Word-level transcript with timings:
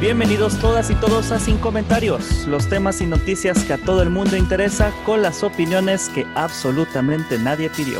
Bienvenidos 0.00 0.56
todas 0.60 0.90
y 0.90 0.94
todos 0.94 1.32
a 1.32 1.40
Sin 1.40 1.58
Comentarios, 1.58 2.46
los 2.46 2.68
temas 2.68 3.00
y 3.00 3.06
noticias 3.06 3.64
que 3.64 3.72
a 3.72 3.78
todo 3.78 4.00
el 4.00 4.10
mundo 4.10 4.36
interesa 4.36 4.92
con 5.04 5.22
las 5.22 5.42
opiniones 5.42 6.08
que 6.10 6.24
absolutamente 6.36 7.36
nadie 7.36 7.68
pidió. 7.68 7.98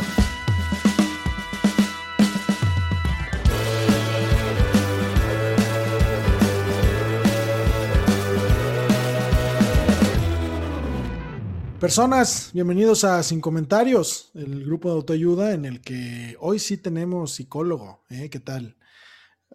Personas, 11.81 12.51
bienvenidos 12.53 13.03
a 13.03 13.21
Sin 13.23 13.41
Comentarios, 13.41 14.31
el 14.35 14.63
grupo 14.63 14.87
de 14.87 14.95
autoayuda 14.95 15.51
en 15.53 15.65
el 15.65 15.81
que 15.81 16.37
hoy 16.39 16.59
sí 16.59 16.77
tenemos 16.77 17.33
psicólogo. 17.33 18.05
¿eh? 18.09 18.29
¿Qué 18.29 18.39
tal? 18.39 18.77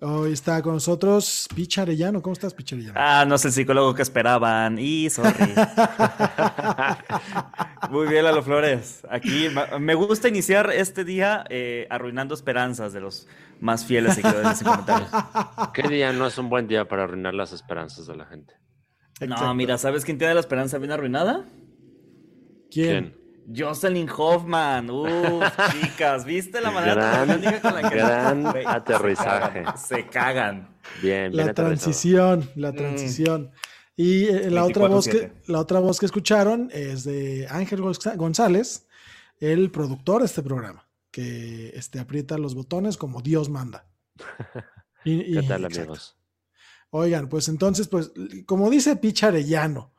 Hoy 0.00 0.32
está 0.32 0.60
con 0.60 0.74
nosotros 0.74 1.48
Picha 1.54 1.82
Arellano. 1.82 2.20
¿Cómo 2.20 2.32
estás, 2.32 2.52
Picha 2.52 2.74
Arellano? 2.74 2.98
Ah, 2.98 3.24
no 3.26 3.36
es 3.36 3.44
el 3.44 3.52
psicólogo 3.52 3.94
que 3.94 4.02
esperaban. 4.02 4.76
Y 4.78 5.08
sorry. 5.08 5.32
Muy 7.90 8.08
bien, 8.08 8.24
Lalo 8.24 8.42
Flores. 8.42 9.06
Aquí 9.08 9.48
me 9.78 9.94
gusta 9.94 10.28
iniciar 10.28 10.70
este 10.72 11.04
día 11.04 11.44
eh, 11.48 11.86
arruinando 11.90 12.34
esperanzas 12.34 12.92
de 12.92 13.00
los 13.00 13.28
más 13.60 13.84
fieles 13.84 14.14
seguidores 14.14 14.58
de 14.58 14.64
Comentarios. 14.64 15.10
¿Qué 15.72 15.88
día 15.88 16.12
no 16.12 16.26
es 16.26 16.36
un 16.38 16.48
buen 16.48 16.66
día 16.66 16.88
para 16.88 17.04
arruinar 17.04 17.34
las 17.34 17.52
esperanzas 17.52 18.06
de 18.06 18.16
la 18.16 18.26
gente? 18.26 18.54
No, 19.20 19.54
mira, 19.54 19.78
¿sabes 19.78 20.04
quién 20.04 20.18
tiene 20.18 20.34
la 20.34 20.40
esperanza 20.40 20.78
bien 20.78 20.90
arruinada? 20.90 21.44
¿Quién? 22.68 23.16
Jocelyn 23.52 24.08
Hoffman, 24.16 24.90
uff, 24.90 25.44
chicas, 25.72 26.24
¿viste 26.24 26.60
la 26.60 26.70
manera 26.70 27.24
gran, 27.24 27.60
con 27.60 27.74
la 27.74 27.90
que 27.90 27.96
gran 27.96 28.46
aterrizaje? 28.66 29.64
Se 29.76 30.06
cagan. 30.06 30.76
Bien, 31.02 31.32
bien 31.32 31.46
La 31.46 31.54
transición, 31.54 32.50
la 32.54 32.72
mm. 32.72 32.76
transición. 32.76 33.50
Y 33.96 34.24
eh, 34.24 34.50
la 34.50 34.64
otra 34.64 34.88
voz 34.88 35.06
que 35.06 35.32
la 35.46 35.60
otra 35.60 35.78
voz 35.78 36.00
que 36.00 36.06
escucharon 36.06 36.68
es 36.72 37.04
de 37.04 37.46
Ángel 37.48 37.80
González, 37.80 38.86
el 39.38 39.70
productor 39.70 40.20
de 40.20 40.26
este 40.26 40.42
programa, 40.42 40.88
que 41.10 41.68
este, 41.74 42.00
aprieta 42.00 42.38
los 42.38 42.54
botones 42.54 42.96
como 42.96 43.22
Dios 43.22 43.48
manda. 43.50 43.86
Y, 45.04 45.34
¿Qué 45.40 45.42
tal, 45.46 45.64
amigos? 45.64 46.16
Oigan, 46.90 47.28
pues 47.28 47.48
entonces, 47.48 47.88
pues, 47.88 48.12
como 48.46 48.70
dice 48.70 48.96
Picharellano, 48.96 49.93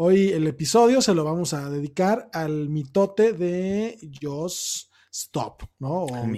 Hoy 0.00 0.28
el 0.28 0.46
episodio 0.46 1.02
se 1.02 1.12
lo 1.12 1.24
vamos 1.24 1.54
a 1.54 1.68
dedicar 1.70 2.30
al 2.32 2.68
mitote 2.68 3.32
de 3.32 3.98
Jos 4.22 4.92
Stop, 5.10 5.64
¿no? 5.80 6.04
O, 6.04 6.28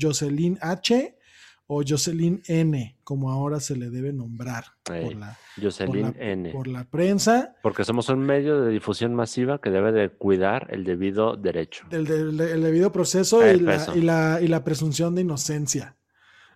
Jocelyn 0.00 0.56
H 0.62 1.18
o 1.66 1.82
Jocelyn 1.86 2.40
N, 2.46 2.98
como 3.04 3.30
ahora 3.30 3.60
se 3.60 3.76
le 3.76 3.90
debe 3.90 4.14
nombrar 4.14 4.64
por, 4.82 5.14
la, 5.16 5.36
Jocelyn 5.60 6.16
N. 6.18 6.50
por 6.50 6.66
la 6.66 6.84
prensa. 6.84 7.54
Porque 7.62 7.84
somos 7.84 8.08
un 8.08 8.20
medio 8.20 8.62
de 8.62 8.72
difusión 8.72 9.14
masiva 9.14 9.60
que 9.60 9.68
debe 9.68 9.92
de 9.92 10.08
cuidar 10.08 10.68
el 10.70 10.84
debido 10.84 11.36
derecho. 11.36 11.84
El, 11.90 12.06
debido 12.06 12.90
proceso 12.90 13.46
y 13.46 13.60
la, 14.00 14.40
y 14.40 14.48
la, 14.48 14.64
presunción 14.64 15.14
de 15.14 15.20
inocencia. 15.20 15.98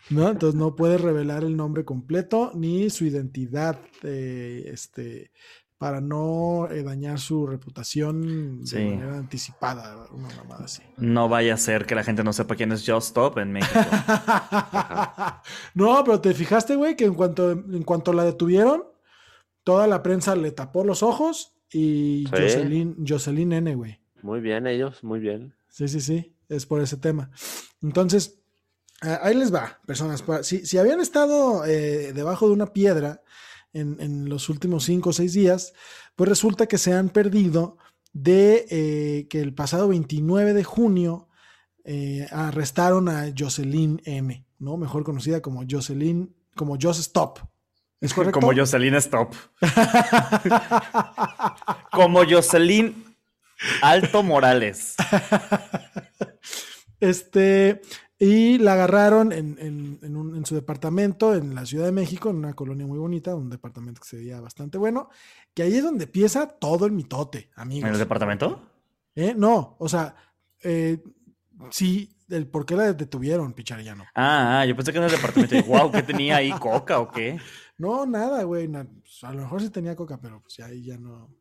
¿no? 0.08 0.30
Entonces 0.30 0.58
no 0.58 0.74
puede 0.76 0.96
revelar 0.96 1.44
el 1.44 1.58
nombre 1.58 1.84
completo 1.84 2.52
ni 2.54 2.88
su 2.88 3.04
identidad 3.04 3.78
eh, 4.02 4.62
este, 4.72 5.30
para 5.80 6.02
no 6.02 6.68
eh, 6.70 6.82
dañar 6.82 7.18
su 7.18 7.46
reputación 7.46 8.62
de 8.62 8.84
manera 8.84 9.16
anticipada, 9.16 10.08
una 10.12 10.28
mamada 10.36 10.66
así. 10.66 10.82
No 10.98 11.30
vaya 11.30 11.54
a 11.54 11.56
ser 11.56 11.86
que 11.86 11.94
la 11.94 12.04
gente 12.04 12.22
no 12.22 12.34
sepa 12.34 12.54
quién 12.54 12.70
es 12.70 12.84
Just 12.86 13.06
Stop 13.08 13.38
en 13.38 13.50
México. 13.50 13.80
no, 15.74 16.04
pero 16.04 16.20
te 16.20 16.34
fijaste, 16.34 16.76
güey, 16.76 16.96
que 16.96 17.06
en 17.06 17.14
cuanto, 17.14 17.52
en 17.52 17.82
cuanto 17.82 18.12
la 18.12 18.24
detuvieron, 18.24 18.84
toda 19.64 19.86
la 19.86 20.02
prensa 20.02 20.36
le 20.36 20.50
tapó 20.50 20.84
los 20.84 21.02
ojos 21.02 21.56
y 21.72 22.26
Jocelyn, 22.30 22.96
Jocelyn 23.08 23.50
N, 23.54 23.74
güey. 23.74 24.02
Muy 24.20 24.40
bien 24.40 24.66
ellos, 24.66 25.02
muy 25.02 25.18
bien. 25.18 25.54
Sí, 25.70 25.88
sí, 25.88 26.02
sí, 26.02 26.36
es 26.50 26.66
por 26.66 26.82
ese 26.82 26.98
tema. 26.98 27.30
Entonces, 27.80 28.42
ahí 29.00 29.34
les 29.34 29.50
va, 29.54 29.80
personas. 29.86 30.22
Si, 30.42 30.66
si 30.66 30.76
habían 30.76 31.00
estado 31.00 31.64
eh, 31.64 32.12
debajo 32.12 32.48
de 32.48 32.52
una 32.52 32.66
piedra 32.74 33.22
en, 33.72 34.28
los 34.28 34.48
últimos 34.48 34.84
cinco 34.84 35.10
o 35.10 35.12
seis 35.12 35.32
días, 35.32 35.72
pues 36.16 36.28
resulta 36.28 36.66
que 36.66 36.78
se 36.78 36.92
han 36.92 37.08
perdido 37.08 37.78
de 38.12 38.66
eh, 38.70 39.28
que 39.28 39.40
el 39.40 39.54
pasado 39.54 39.88
29 39.88 40.52
de 40.52 40.64
junio 40.64 41.28
eh, 41.84 42.26
arrestaron 42.30 43.08
a 43.08 43.32
Jocelyn 43.36 44.02
M, 44.04 44.44
¿no? 44.58 44.76
Mejor 44.76 45.04
conocida 45.04 45.40
como 45.40 45.64
Jocelyn, 45.68 46.34
como 46.54 46.76
Jos 46.80 46.98
Stop. 46.98 47.38
¿Es 48.00 48.12
correcto? 48.14 48.40
Como 48.40 48.52
Jocelyn 48.54 48.94
Stop. 48.96 49.34
como 51.92 52.24
Jocelyn 52.28 53.04
Alto 53.82 54.22
Morales. 54.22 54.96
Este, 56.98 57.80
y 58.22 58.58
la 58.58 58.74
agarraron 58.74 59.32
en, 59.32 59.56
en, 59.58 60.44
su 60.44 60.54
departamento 60.54 61.34
en 61.34 61.54
la 61.54 61.64
Ciudad 61.64 61.86
de 61.86 61.92
México, 61.92 62.28
en 62.28 62.36
una 62.36 62.52
colonia 62.52 62.86
muy 62.86 62.98
bonita, 62.98 63.34
un 63.34 63.48
departamento 63.48 64.02
que 64.02 64.08
se 64.08 64.16
veía 64.18 64.38
bastante 64.42 64.76
bueno, 64.76 65.08
que 65.54 65.62
ahí 65.62 65.74
es 65.74 65.82
donde 65.82 66.04
empieza 66.04 66.46
todo 66.46 66.84
el 66.84 66.92
mitote, 66.92 67.48
amigos. 67.56 67.88
¿En 67.88 67.94
el 67.94 67.98
departamento? 67.98 68.60
¿Eh? 69.14 69.32
No, 69.34 69.76
o 69.78 69.88
sea, 69.88 70.14
eh, 70.62 71.02
sí, 71.70 72.14
el 72.28 72.46
por 72.46 72.66
qué 72.66 72.76
la 72.76 72.92
detuvieron, 72.92 73.54
Picharillano. 73.54 74.04
Ah, 74.14 74.60
ah, 74.60 74.66
yo 74.66 74.76
pensé 74.76 74.92
que 74.92 74.98
en 74.98 75.04
el 75.04 75.10
departamento. 75.10 75.62
wow, 75.64 75.90
¿qué 75.90 76.02
tenía 76.02 76.36
ahí? 76.36 76.50
¿Coca 76.52 77.00
o 77.00 77.10
qué? 77.10 77.40
No, 77.78 78.04
nada, 78.04 78.42
güey. 78.42 78.68
Pues, 78.68 79.24
a 79.24 79.32
lo 79.32 79.40
mejor 79.40 79.62
sí 79.62 79.70
tenía 79.70 79.96
coca, 79.96 80.20
pero 80.20 80.42
pues 80.42 80.60
ahí 80.60 80.84
ya 80.84 80.98
no. 80.98 81.34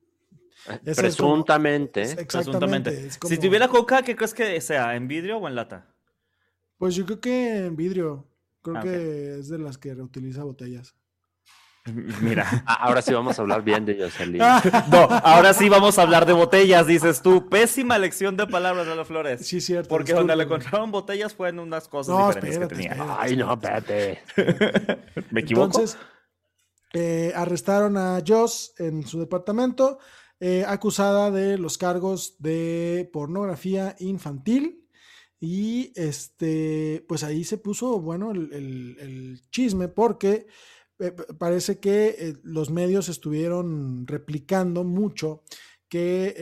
Presuntamente. 0.96 2.04
exactamente. 2.04 3.12
Si 3.12 3.38
tuviera 3.38 3.68
coca, 3.68 4.04
¿qué 4.04 4.16
crees 4.16 4.34
que 4.34 4.62
sea? 4.62 4.96
¿En 4.96 5.10
vidrio 5.10 5.40
o 5.40 5.48
en 5.50 5.56
lata? 5.56 5.94
Pues 6.80 6.96
yo 6.96 7.06
creo 7.06 7.20
que 7.20 7.66
en 7.66 7.76
vidrio. 7.76 8.26
Creo 8.62 8.78
ah, 8.78 8.82
que 8.82 9.40
es 9.40 9.50
de 9.50 9.60
las 9.60 9.78
que 9.78 9.94
reutiliza 9.94 10.44
botellas. 10.44 10.96
Mira. 12.22 12.64
Ah, 12.66 12.86
ahora 12.86 13.02
sí 13.02 13.14
vamos 13.14 13.38
a 13.38 13.42
hablar 13.42 13.64
bien 13.64 13.86
de 13.86 13.98
Jocelyn. 13.98 14.38
no, 14.92 14.98
ahora 15.24 15.54
sí 15.54 15.68
vamos 15.68 16.00
a 16.00 16.04
hablar 16.04 16.26
de 16.26 16.34
botellas, 16.34 16.88
dices 16.88 17.22
tú. 17.22 17.50
Pésima 17.50 17.98
elección 17.98 18.38
de 18.38 18.48
palabras 18.48 18.88
de 18.88 18.96
las 18.96 19.08
flores. 19.08 19.46
Sí, 19.46 19.60
cierto. 19.60 19.90
Porque 19.90 20.14
donde 20.14 20.36
le 20.36 20.44
encontraron 20.44 20.90
botellas 20.90 21.34
fueron 21.34 21.60
unas 21.60 21.88
cosas 21.90 22.28
diferentes 22.28 22.60
que 22.60 22.68
tenía. 22.68 23.18
Ay, 23.20 23.36
no, 23.36 23.54
espérate. 23.54 24.24
¿Me 25.32 25.42
equivoco? 25.42 25.66
Entonces, 25.68 25.98
eh, 26.94 27.34
arrestaron 27.36 27.98
a 27.98 28.24
Joss 28.26 28.74
en 28.78 29.06
su 29.06 29.20
departamento, 29.20 30.00
eh, 30.40 30.64
acusada 30.66 31.30
de 31.30 31.58
los 31.58 31.78
cargos 31.78 32.36
de 32.40 33.10
pornografía 33.12 33.96
infantil 34.00 34.86
y 35.40 35.94
este, 35.96 37.06
pues 37.08 37.24
ahí 37.24 37.44
se 37.44 37.58
puso, 37.58 38.00
bueno, 38.02 38.32
el, 38.32 39.42
chisme 39.52 39.88
porque 39.88 40.48
eh, 41.00 41.12
parece 41.38 41.80
que 41.80 42.16
eh, 42.18 42.34
los 42.44 42.72
medios 42.72 43.08
estuvieron 43.08 44.06
replicando 44.06 44.84
mucho 44.84 45.44
que 45.88 46.36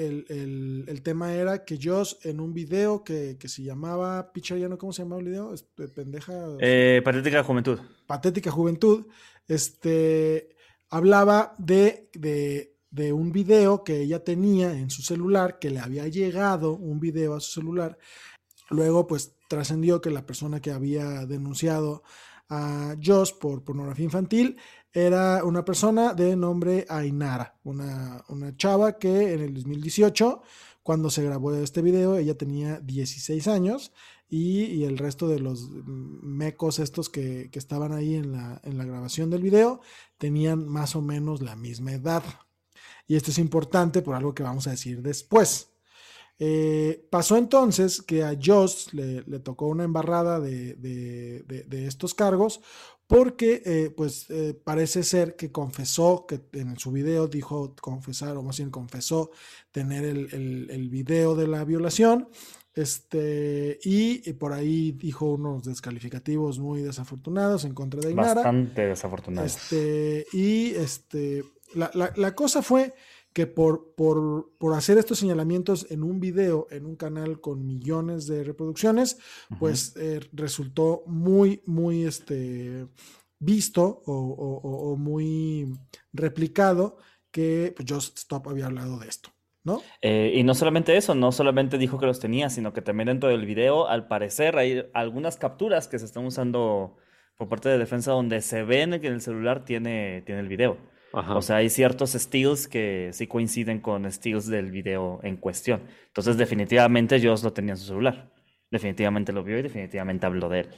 el, 0.88 1.01
tema 1.03 1.33
era 1.33 1.63
que 1.63 1.79
Joss 1.81 2.19
en 2.23 2.41
un 2.41 2.53
video 2.53 3.03
que, 3.03 3.38
se 3.45 3.63
llamaba, 3.63 4.33
Picha, 4.33 4.57
ya 4.57 4.67
no, 4.67 4.77
¿cómo 4.77 4.91
se 4.91 5.03
llamaba 5.03 5.21
el 5.21 5.27
video? 5.27 5.53
Este, 5.53 5.88
pendeja. 5.88 6.33
Eh, 6.59 7.01
Patética 7.03 7.44
Juventud. 7.44 7.79
Patética 8.07 8.51
Juventud. 8.51 9.05
Este, 9.47 10.49
hablaba 10.89 11.55
de, 11.59 12.09
de, 12.13 12.75
de 12.89 13.13
un 13.13 13.31
video 13.31 13.85
que 13.85 14.01
ella 14.01 14.21
tenía 14.21 14.73
en 14.73 14.89
su 14.89 15.01
celular, 15.01 15.59
que 15.59 15.69
le 15.69 15.79
había 15.79 16.09
llegado 16.09 16.73
un 16.73 16.99
video 16.99 17.33
a 17.33 17.39
su 17.39 17.61
celular 17.61 17.97
Luego, 18.69 19.07
pues 19.07 19.35
trascendió 19.47 20.01
que 20.01 20.11
la 20.11 20.25
persona 20.25 20.61
que 20.61 20.71
había 20.71 21.25
denunciado 21.25 22.03
a 22.49 22.95
Joss 23.03 23.33
por 23.33 23.63
pornografía 23.63 24.05
infantil 24.05 24.57
era 24.93 25.43
una 25.43 25.65
persona 25.65 26.13
de 26.13 26.35
nombre 26.35 26.85
Ainara, 26.89 27.59
una, 27.63 28.23
una 28.29 28.55
chava 28.55 28.97
que 28.97 29.33
en 29.33 29.41
el 29.41 29.53
2018, 29.53 30.41
cuando 30.81 31.09
se 31.09 31.23
grabó 31.23 31.53
este 31.53 31.81
video, 31.81 32.17
ella 32.17 32.37
tenía 32.37 32.79
16 32.79 33.47
años 33.47 33.91
y, 34.29 34.83
el 34.83 34.97
resto 34.97 35.27
de 35.27 35.39
los 35.39 35.69
mecos 35.69 36.79
estos 36.79 37.09
que, 37.09 37.49
estaban 37.53 37.93
ahí 37.93 38.15
en 38.15 38.31
la, 38.31 38.61
en 38.63 38.77
la 38.77 38.85
grabación 38.85 39.29
del 39.29 39.41
video 39.41 39.81
tenían 40.17 40.67
más 40.67 40.95
o 40.95 41.01
menos 41.01 41.41
la 41.41 41.55
misma 41.55 41.93
edad. 41.93 42.23
Y 43.07 43.15
esto 43.15 43.31
es 43.31 43.37
importante 43.37 44.01
por 44.01 44.15
algo 44.15 44.33
que 44.33 44.43
vamos 44.43 44.67
a 44.67 44.71
decir 44.71 45.01
después. 45.01 45.69
Eh, 46.39 47.07
pasó 47.09 47.35
entonces 47.37 48.01
que 48.01 48.23
a 48.23 48.37
Joss 48.41 48.93
le, 48.93 49.23
tocó 49.39 49.67
una 49.67 49.83
embarrada 49.83 50.39
de, 50.39 51.43
estos 51.71 52.13
cargos 52.13 52.61
porque 53.07 53.61
eh, 53.65 53.89
pues 53.95 54.29
eh, 54.29 54.53
parece 54.63 55.01
ser 55.01 55.35
que 55.35 55.51
confesó, 55.51 56.25
que 56.27 56.41
en 56.53 56.77
su 56.77 56.91
video 56.91 57.27
dijo 57.27 57.73
confesar, 57.81 58.35
o 58.35 58.43
más 58.43 58.57
bien 58.57 58.69
confesó 58.69 59.31
tener 59.71 60.03
el, 60.03 60.67
el 60.69 60.89
video 60.89 61.33
de 61.33 61.47
la 61.47 61.63
violación, 61.63 62.27
este, 62.77 63.79
y, 63.83 64.33
por 64.33 64.53
ahí 64.53 64.91
dijo 64.91 65.33
unos 65.33 65.63
descalificativos 65.63 66.59
muy 66.59 66.83
desafortunados 66.83 67.65
en 67.65 67.73
contra 67.73 67.99
de 68.01 68.09
Ainara. 68.09 68.35
Bastante 68.35 68.85
desafortunados. 68.85 69.55
Este, 69.55 70.27
y 70.31 70.75
este, 70.75 71.43
la, 71.73 72.35
cosa 72.35 72.61
fue 72.61 72.93
que 73.37 73.45
por, 73.45 73.93
por, 73.93 74.73
hacer 74.73 74.97
estos 74.97 75.19
señalamientos 75.19 75.85
en 75.91 76.01
un 76.01 76.19
video, 76.19 76.65
en 76.71 76.87
un 76.87 76.95
canal 76.95 77.39
con 77.39 77.67
millones 77.67 78.25
de 78.25 78.43
reproducciones, 78.43 79.19
pues 79.59 79.95
eh, 79.95 80.21
resultó 80.33 81.03
muy, 81.05 81.61
muy 81.67 82.03
este, 82.05 82.87
visto 83.37 84.01
o, 84.07 84.95
muy 84.97 85.71
replicado 86.13 86.97
que 87.29 87.75
pues, 87.75 87.87
Just 87.87 88.17
Stop 88.17 88.47
había 88.47 88.65
hablado 88.65 88.97
de 88.97 89.07
esto. 89.07 89.29
Eh, 90.01 90.31
y 90.33 90.41
no 90.41 90.55
solamente 90.55 90.97
eso, 90.97 91.13
no 91.13 91.31
solamente 91.31 91.77
dijo 91.77 91.99
que 91.99 92.07
los 92.07 92.19
tenía, 92.19 92.49
sino 92.49 92.73
que 92.73 92.81
también 92.81 93.05
dentro 93.05 93.29
del 93.29 93.45
video, 93.45 93.87
al 93.87 94.07
parecer, 94.07 94.57
hay 94.57 94.89
algunas 94.95 95.37
capturas 95.37 95.87
que 95.87 95.99
se 95.99 96.05
están 96.05 96.25
usando 96.25 96.97
por 97.35 97.49
parte 97.49 97.69
de 97.69 97.77
defensa 97.77 98.13
donde 98.13 98.41
se 98.41 98.63
ven 98.63 98.99
que 98.99 99.09
el 99.09 99.21
celular 99.21 99.63
tiene, 99.63 100.23
tiene 100.25 100.41
el 100.41 100.47
video. 100.47 100.79
O 101.19 101.41
sea, 101.41 101.57
hay 101.57 101.69
ciertos 101.69 102.11
steals 102.11 102.67
que 102.67 103.09
sí 103.13 103.27
coinciden 103.27 103.79
con 103.79 104.11
steals 104.11 104.47
del 104.47 104.71
video 104.71 105.19
en 105.23 105.37
cuestión. 105.37 105.81
Entonces, 106.07 106.37
definitivamente, 106.37 107.21
Joss 107.21 107.43
lo 107.43 107.53
tenía 107.53 107.73
en 107.73 107.77
su 107.77 107.85
celular. 107.85 108.31
Definitivamente 108.69 109.31
lo 109.31 109.43
vio 109.43 109.57
y 109.59 109.61
definitivamente 109.61 110.25
habló 110.25 110.49
de 110.49 110.61
él. 110.61 110.69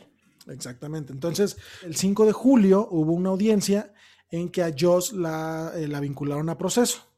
Exactamente. 0.48 1.14
Entonces, 1.14 1.58
el 1.84 1.96
5 1.96 2.26
de 2.26 2.32
julio 2.32 2.88
hubo 2.92 3.14
una 3.14 3.30
audiencia 3.30 3.94
en 4.30 4.50
que 4.50 4.64
a 4.64 4.74
Joss 4.78 5.14
la, 5.14 5.72
eh, 5.76 5.88
la 5.88 6.00
vincularon 6.00 6.50
a 6.50 6.58
proceso. 6.58 7.10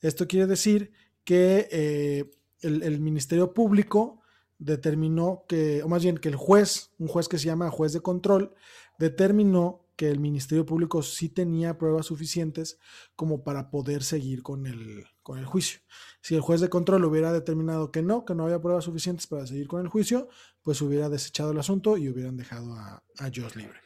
Esto 0.00 0.26
quiere 0.26 0.46
decir 0.46 0.92
que 1.24 1.68
eh, 1.70 2.30
el, 2.62 3.00
Ministerio 3.00 3.52
Público 3.52 4.22
determinó 4.58 5.44
que, 5.48 5.82
o 5.82 5.88
más 5.88 6.02
bien 6.02 6.18
que 6.18 6.28
el 6.28 6.36
juez, 6.36 6.90
un 6.98 7.08
juez 7.08 7.28
que 7.28 7.38
se 7.38 7.46
llama 7.46 7.70
juez 7.70 7.92
de 7.92 8.00
control, 8.00 8.54
determinó 8.98 9.86
que 10.00 10.08
el 10.08 10.18
Ministerio 10.18 10.64
Público 10.64 11.02
sí 11.02 11.28
tenía 11.28 11.76
pruebas 11.76 12.06
suficientes 12.06 12.78
como 13.16 13.44
para 13.44 13.68
poder 13.68 14.02
seguir 14.02 14.42
con 14.42 14.66
el, 14.66 15.04
con 15.22 15.38
el 15.38 15.44
juicio. 15.44 15.80
Si 16.22 16.34
el 16.34 16.40
juez 16.40 16.62
de 16.62 16.70
control 16.70 17.04
hubiera 17.04 17.34
determinado 17.34 17.92
que 17.92 18.00
no, 18.00 18.24
que 18.24 18.34
no 18.34 18.44
había 18.44 18.62
pruebas 18.62 18.84
suficientes 18.84 19.26
para 19.26 19.46
seguir 19.46 19.68
con 19.68 19.82
el 19.82 19.88
juicio, 19.88 20.30
pues 20.62 20.80
hubiera 20.80 21.10
desechado 21.10 21.50
el 21.52 21.58
asunto 21.58 21.98
y 21.98 22.08
hubieran 22.08 22.38
dejado 22.38 22.72
a, 22.72 23.04
a 23.18 23.24
Josh 23.24 23.56
libre. 23.56 23.78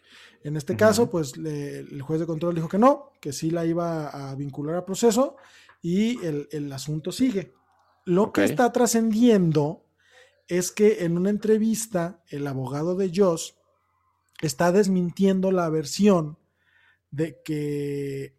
En 0.44 0.56
este 0.56 0.76
caso, 0.76 1.11
pues 1.11 1.32
el 1.37 2.00
juez 2.02 2.20
de 2.20 2.26
control 2.26 2.55
dijo 2.55 2.69
que 2.69 2.78
no, 2.78 3.11
que 3.20 3.32
sí 3.32 3.50
la 3.50 3.66
iba 3.66 4.06
a 4.06 4.37
vincular 4.37 4.76
a 4.76 4.87
proceso 4.87 5.34
y 5.82 6.25
el, 6.25 6.72
asunto 6.72 7.11
sigue. 7.11 7.55
Lo 8.05 8.31
que 8.31 8.44
está 8.44 8.72
trascendiendo 8.72 9.84
es 10.46 10.70
que 10.70 11.05
en 11.05 11.19
una 11.19 11.31
entrevista 11.31 12.22
el 12.28 12.46
abogado 12.46 12.94
de 12.94 13.11
Josh 13.12 13.50
está 14.40 14.72
desmintiendo 14.72 15.50
la 15.52 15.69
versión 15.69 16.38
de 17.10 17.40
que, 17.44 18.36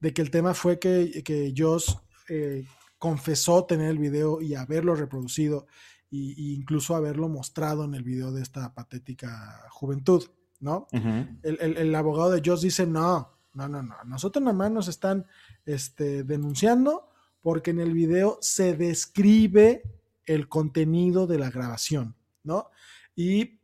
de 0.00 0.12
que 0.12 0.22
el 0.22 0.30
tema 0.30 0.54
fue 0.54 0.78
que, 0.78 1.22
que 1.24 1.54
Josh 1.56 1.94
eh, 2.28 2.64
confesó 2.98 3.64
tener 3.64 3.90
el 3.90 3.98
video 3.98 4.40
y 4.40 4.54
haberlo 4.54 4.94
reproducido 4.94 5.66
e 6.10 6.34
incluso 6.36 6.94
haberlo 6.96 7.28
mostrado 7.28 7.84
en 7.84 7.94
el 7.94 8.02
video 8.02 8.32
de 8.32 8.42
esta 8.42 8.74
patética 8.74 9.66
juventud, 9.70 10.24
¿no? 10.60 10.86
el, 10.92 11.76
el, 11.76 11.94
abogado 11.94 12.30
de 12.30 12.42
Josh 12.44 12.62
dice, 12.62 12.86
no, 12.86 13.36
no, 13.54 13.68
no, 13.68 13.82
no, 13.82 13.96
nosotros 14.04 14.42
nada 14.42 14.56
más 14.56 14.70
nos 14.70 14.88
están 14.88 15.26
este, 15.64 16.24
denunciando 16.24 17.08
porque 17.40 17.70
en 17.70 17.80
el 17.80 17.92
video 17.92 18.38
se 18.40 18.76
describe 18.76 19.82
el 20.24 20.48
contenido 20.48 21.26
de 21.26 21.38
la 21.38 21.50
grabación, 21.50 22.16
¿no? 22.42 22.70
Y 23.14 23.55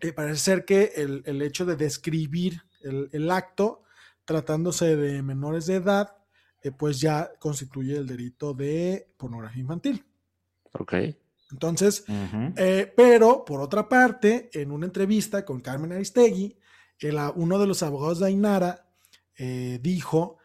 eh, 0.00 0.12
parece 0.12 0.38
ser 0.38 0.64
que 0.64 0.92
el, 0.96 1.42
hecho 1.42 1.64
de 1.64 1.76
describir 1.76 2.62
el, 2.82 3.30
acto, 3.30 3.82
tratándose 4.24 4.96
de 4.96 5.22
menores 5.22 5.66
de 5.66 5.76
edad, 5.76 6.16
eh, 6.62 6.70
pues 6.70 7.00
ya 7.00 7.32
constituye 7.38 7.96
el 7.96 8.06
delito 8.06 8.54
de 8.54 9.12
pornografía 9.16 9.62
infantil. 9.62 10.04
Ok. 10.72 10.94
Entonces, 11.52 12.04
eh, 12.56 12.92
pero 12.96 13.44
por 13.44 13.60
otra 13.60 13.88
parte, 13.88 14.50
en 14.52 14.70
una 14.70 14.86
entrevista 14.86 15.44
con 15.44 15.60
Carmen 15.60 15.92
Aristegui, 15.92 16.56
uno 17.34 17.58
de 17.58 17.66
los 17.66 17.82
abogados 17.82 18.20
de 18.20 18.26
Ainara 18.26 18.86
dijo 19.80 20.38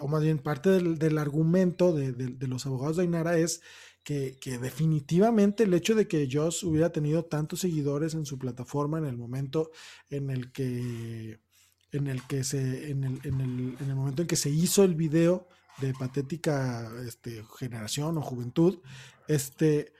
o 0.00 0.08
más 0.08 0.22
bien 0.22 0.38
parte 0.38 0.70
del, 0.70 1.18
argumento 1.18 1.92
de, 1.92 2.34
los 2.46 2.66
abogados 2.66 2.96
de 2.96 3.04
Ainara 3.04 3.38
es 3.38 3.62
que, 4.04 4.58
definitivamente 4.60 5.64
el 5.64 5.72
hecho 5.72 5.94
de 5.94 6.06
que 6.06 6.28
Joss 6.30 6.62
hubiera 6.62 6.92
tenido 6.92 7.24
tantos 7.24 7.60
seguidores 7.60 8.14
en 8.14 8.26
su 8.26 8.38
plataforma 8.38 8.98
en 8.98 9.06
el 9.06 9.16
momento 9.16 9.70
en 10.10 10.30
el 10.30 10.52
que 10.52 11.40
en 11.90 12.06
el 12.08 12.22
que 12.26 12.44
se 12.44 12.90
en 12.90 13.04
el, 13.04 13.20
en 13.24 13.40
el, 13.40 13.76
en 13.80 13.88
el 13.88 13.96
momento 13.96 14.22
en 14.22 14.28
que 14.28 14.36
se 14.36 14.50
hizo 14.50 14.84
el 14.84 14.94
video 14.94 15.48
de 15.80 15.94
patética 15.94 16.90
este, 17.06 17.42
generación 17.58 18.18
o 18.18 18.22
juventud 18.22 18.80
este 19.26 19.92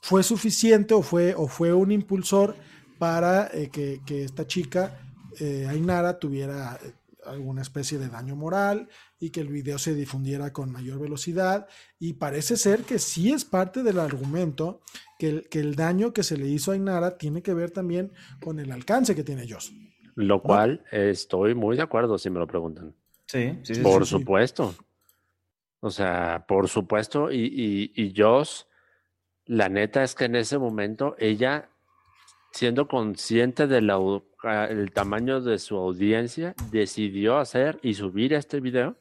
fue 0.00 0.22
suficiente 0.22 0.94
o 0.94 1.02
fue 1.02 1.34
o 1.34 1.46
fue 1.46 1.74
un 1.74 1.92
impulsor 1.92 2.56
para 2.98 3.50
eh, 3.52 3.68
que, 3.70 4.24
esta 4.24 4.46
chica 4.46 4.98
eh, 5.38 5.66
Ainara 5.68 6.18
tuviera 6.18 6.78
alguna 7.26 7.62
especie 7.62 7.98
de 7.98 8.08
daño 8.08 8.36
moral 8.36 8.88
y 9.18 9.30
que 9.30 9.40
el 9.40 9.48
video 9.48 9.78
se 9.78 9.94
difundiera 9.94 10.52
con 10.52 10.70
mayor 10.70 11.00
velocidad. 11.00 11.68
Y 11.98 12.14
parece 12.14 12.56
ser 12.56 12.82
que 12.82 12.98
sí 12.98 13.32
es 13.32 13.44
parte 13.44 13.82
del 13.82 13.98
argumento 13.98 14.80
que 15.18 15.28
el, 15.28 15.48
que 15.48 15.60
el 15.60 15.74
daño 15.74 16.12
que 16.12 16.22
se 16.22 16.36
le 16.36 16.46
hizo 16.46 16.72
a 16.72 16.76
Inara 16.76 17.18
tiene 17.18 17.42
que 17.42 17.54
ver 17.54 17.70
también 17.70 18.12
con 18.40 18.60
el 18.60 18.72
alcance 18.72 19.14
que 19.14 19.24
tiene 19.24 19.46
Joss. 19.48 19.72
Lo 20.14 20.42
cual 20.42 20.84
estoy 20.90 21.54
muy 21.54 21.76
de 21.76 21.82
acuerdo 21.82 22.16
si 22.18 22.30
me 22.30 22.38
lo 22.38 22.46
preguntan. 22.46 22.94
Sí, 23.26 23.58
sí, 23.62 23.74
Por 23.82 24.06
supuesto. 24.06 24.74
O 25.80 25.90
sea, 25.90 26.46
por 26.48 26.68
supuesto. 26.68 27.30
Y, 27.30 27.44
y, 27.44 27.92
y 27.94 28.14
Joss, 28.16 28.66
la 29.44 29.68
neta 29.68 30.02
es 30.02 30.14
que 30.14 30.24
en 30.24 30.36
ese 30.36 30.58
momento 30.58 31.14
ella, 31.18 31.68
siendo 32.56 32.88
consciente 32.88 33.66
de 33.66 33.82
la 33.82 33.98
el 34.70 34.90
tamaño 34.92 35.42
de 35.42 35.58
su 35.58 35.76
audiencia, 35.76 36.54
decidió 36.70 37.36
hacer 37.36 37.78
y 37.82 37.94
subir 37.94 38.32
este 38.32 38.60
video 38.60 38.96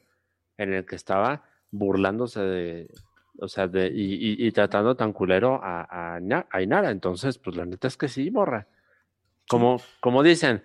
en 0.58 0.74
el 0.74 0.86
que 0.86 0.96
estaba 0.96 1.46
burlándose 1.72 2.42
de, 2.42 2.92
o 3.40 3.48
sea, 3.48 3.68
de, 3.68 3.92
y, 3.94 4.52
tratando 4.52 4.96
tan 4.96 5.14
culero 5.14 5.62
a, 5.64 6.18
a, 6.18 6.62
Inara. 6.62 6.92
Entonces, 6.92 7.38
pues 7.38 7.56
la 7.56 7.66
neta 7.66 7.88
es 7.88 7.96
que 7.96 8.10
sí, 8.10 8.30
morra. 8.30 8.68
Como, 9.48 9.80
como 10.02 10.22
dicen, 10.22 10.62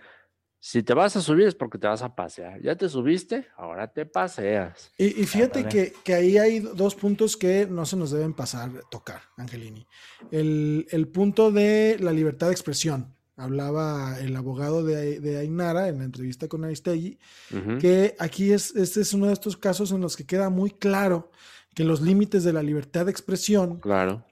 si 0.60 0.82
te 0.82 0.92
vas 0.92 1.16
a 1.16 1.22
subir 1.22 1.46
es 1.46 1.54
porque 1.54 1.78
te 1.78 1.86
vas 1.86 2.02
a 2.02 2.14
pasear. 2.14 2.60
Ya 2.60 2.76
te 2.76 2.88
subiste, 2.88 3.48
ahora 3.56 3.90
te 3.90 4.04
paseas. 4.04 4.92
Y, 4.98 5.10
fíjate 5.24 5.64
que, 5.64 5.94
que, 6.04 6.14
ahí 6.14 6.36
hay 6.36 6.60
dos 6.60 6.94
puntos 6.94 7.36
que 7.36 7.66
no 7.66 7.86
se 7.86 7.96
nos 7.96 8.10
deben 8.10 8.34
pasar, 8.34 8.70
tocar, 8.90 9.22
Angelini. 9.38 9.86
El, 10.30 10.86
el 10.90 11.08
punto 11.08 11.50
de 11.50 11.96
la 11.98 12.12
libertad 12.12 12.48
de 12.48 12.52
expresión 12.52 13.14
hablaba 13.40 14.18
el 14.20 14.36
abogado 14.36 14.84
de, 14.84 15.18
de 15.18 15.38
Ainara 15.38 15.88
en 15.88 15.98
la 15.98 16.04
entrevista 16.04 16.46
con 16.46 16.62
Aristegui, 16.62 17.18
que 17.80 18.14
aquí 18.18 18.52
es, 18.52 18.76
este 18.76 19.00
es 19.00 19.14
uno 19.14 19.28
de 19.28 19.32
estos 19.32 19.56
casos 19.56 19.92
en 19.92 20.02
los 20.02 20.14
que 20.14 20.26
queda 20.26 20.50
muy 20.50 20.70
claro 20.70 21.30
que 21.74 21.84
los 21.84 22.02
límites 22.02 22.44
de 22.44 22.52
la 22.52 22.62
libertad 22.62 23.06
de 23.06 23.12
expresión 23.12 23.80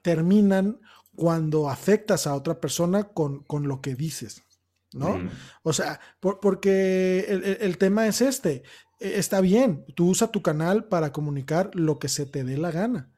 terminan 0.03 0.79
cuando 1.15 1.69
afectas 1.69 2.27
a 2.27 2.35
otra 2.35 2.61
persona 2.61 3.05
con, 3.05 3.39
con 3.43 3.67
lo 3.67 3.81
que 3.81 3.95
dices, 3.95 4.43
¿no? 4.93 5.29
O 5.63 5.73
sea, 5.73 5.99
porque 6.19 7.25
el, 7.27 7.43
el, 7.43 7.77
tema 7.77 8.07
es 8.07 8.21
este, 8.21 8.63
e, 8.99 9.19
está 9.19 9.41
bien, 9.41 9.85
tú 9.95 10.09
usa 10.09 10.31
tu 10.31 10.41
canal 10.41 10.85
para 10.85 11.11
comunicar 11.11 11.71
lo 11.73 11.99
que 11.99 12.09
se 12.09 12.25
te 12.25 12.43
dé 12.43 12.57
la 12.57 12.71
gana, 12.71 13.11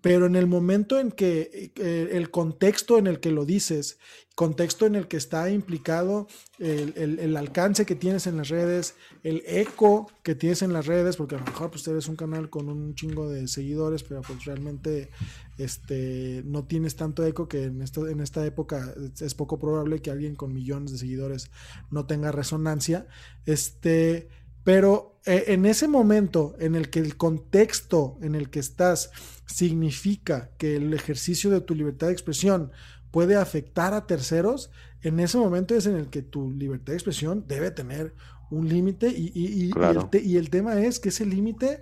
Pero 0.00 0.26
en 0.26 0.34
el 0.34 0.48
momento 0.48 0.98
en 0.98 1.12
que 1.12 1.72
eh, 1.76 2.08
el 2.12 2.30
contexto 2.30 2.98
en 2.98 3.06
el 3.06 3.20
que 3.20 3.30
lo 3.30 3.44
dices, 3.44 3.98
contexto 4.34 4.86
en 4.86 4.96
el 4.96 5.06
que 5.06 5.16
está 5.16 5.50
implicado 5.50 6.26
el, 6.58 6.94
el- 6.96 7.36
alcance 7.36 7.86
que 7.86 7.94
tienes 7.94 8.26
en 8.26 8.38
las 8.38 8.48
redes, 8.48 8.96
el 9.22 9.42
eco 9.46 10.10
que 10.24 10.34
tienes 10.34 10.62
en 10.62 10.72
las 10.72 10.86
redes, 10.86 11.16
porque 11.16 11.36
a 11.36 11.38
lo 11.38 11.44
mejor 11.44 11.70
pues 11.70 11.86
eres 11.86 12.08
un 12.08 12.16
canal 12.16 12.50
con 12.50 12.68
un 12.68 12.96
chingo 12.96 13.28
de 13.30 13.46
seguidores, 13.46 14.02
pero 14.02 14.22
pues 14.22 14.44
realmente 14.44 15.10
este, 15.58 16.42
no 16.44 16.64
tienes 16.64 16.96
tanto 16.96 17.24
eco 17.24 17.46
que 17.46 17.64
en, 17.64 17.82
esto, 17.82 18.08
en 18.08 18.20
esta 18.20 18.44
época 18.44 18.94
es 19.20 19.34
poco 19.34 19.60
probable 19.60 20.00
que 20.00 20.10
alguien 20.10 20.34
con 20.34 20.52
millones 20.52 20.90
de 20.92 20.98
seguidores 20.98 21.50
no 21.90 22.06
tenga 22.06 22.32
resonancia. 22.32 23.06
Este, 23.46 24.28
pero 24.64 25.20
eh, 25.24 25.44
en 25.48 25.66
ese 25.66 25.88
momento 25.88 26.54
en 26.58 26.74
el 26.74 26.90
que 26.90 26.98
el 27.00 27.16
contexto 27.16 28.18
en 28.22 28.34
el 28.34 28.50
que 28.50 28.58
estás 28.60 29.10
significa 29.46 30.50
que 30.58 30.76
el 30.76 30.92
ejercicio 30.94 31.50
de 31.50 31.60
tu 31.60 31.74
libertad 31.74 32.08
de 32.08 32.12
expresión 32.14 32.72
puede 33.10 33.36
afectar 33.36 33.94
a 33.94 34.06
terceros, 34.06 34.70
en 35.02 35.20
ese 35.20 35.38
momento 35.38 35.74
es 35.74 35.86
en 35.86 35.96
el 35.96 36.08
que 36.08 36.22
tu 36.22 36.50
libertad 36.50 36.92
de 36.92 36.96
expresión 36.96 37.44
debe 37.46 37.70
tener 37.70 38.14
un 38.50 38.68
límite 38.68 39.08
y, 39.08 39.30
y- 39.34 39.46
y- 39.46 39.64
y 39.66 39.70
Claro. 39.70 40.02
el 40.02 40.10
te- 40.10 40.22
y 40.22 40.36
el 40.36 40.50
tema 40.50 40.80
es 40.80 40.98
que 41.00 41.10
ese 41.10 41.26
límite, 41.26 41.80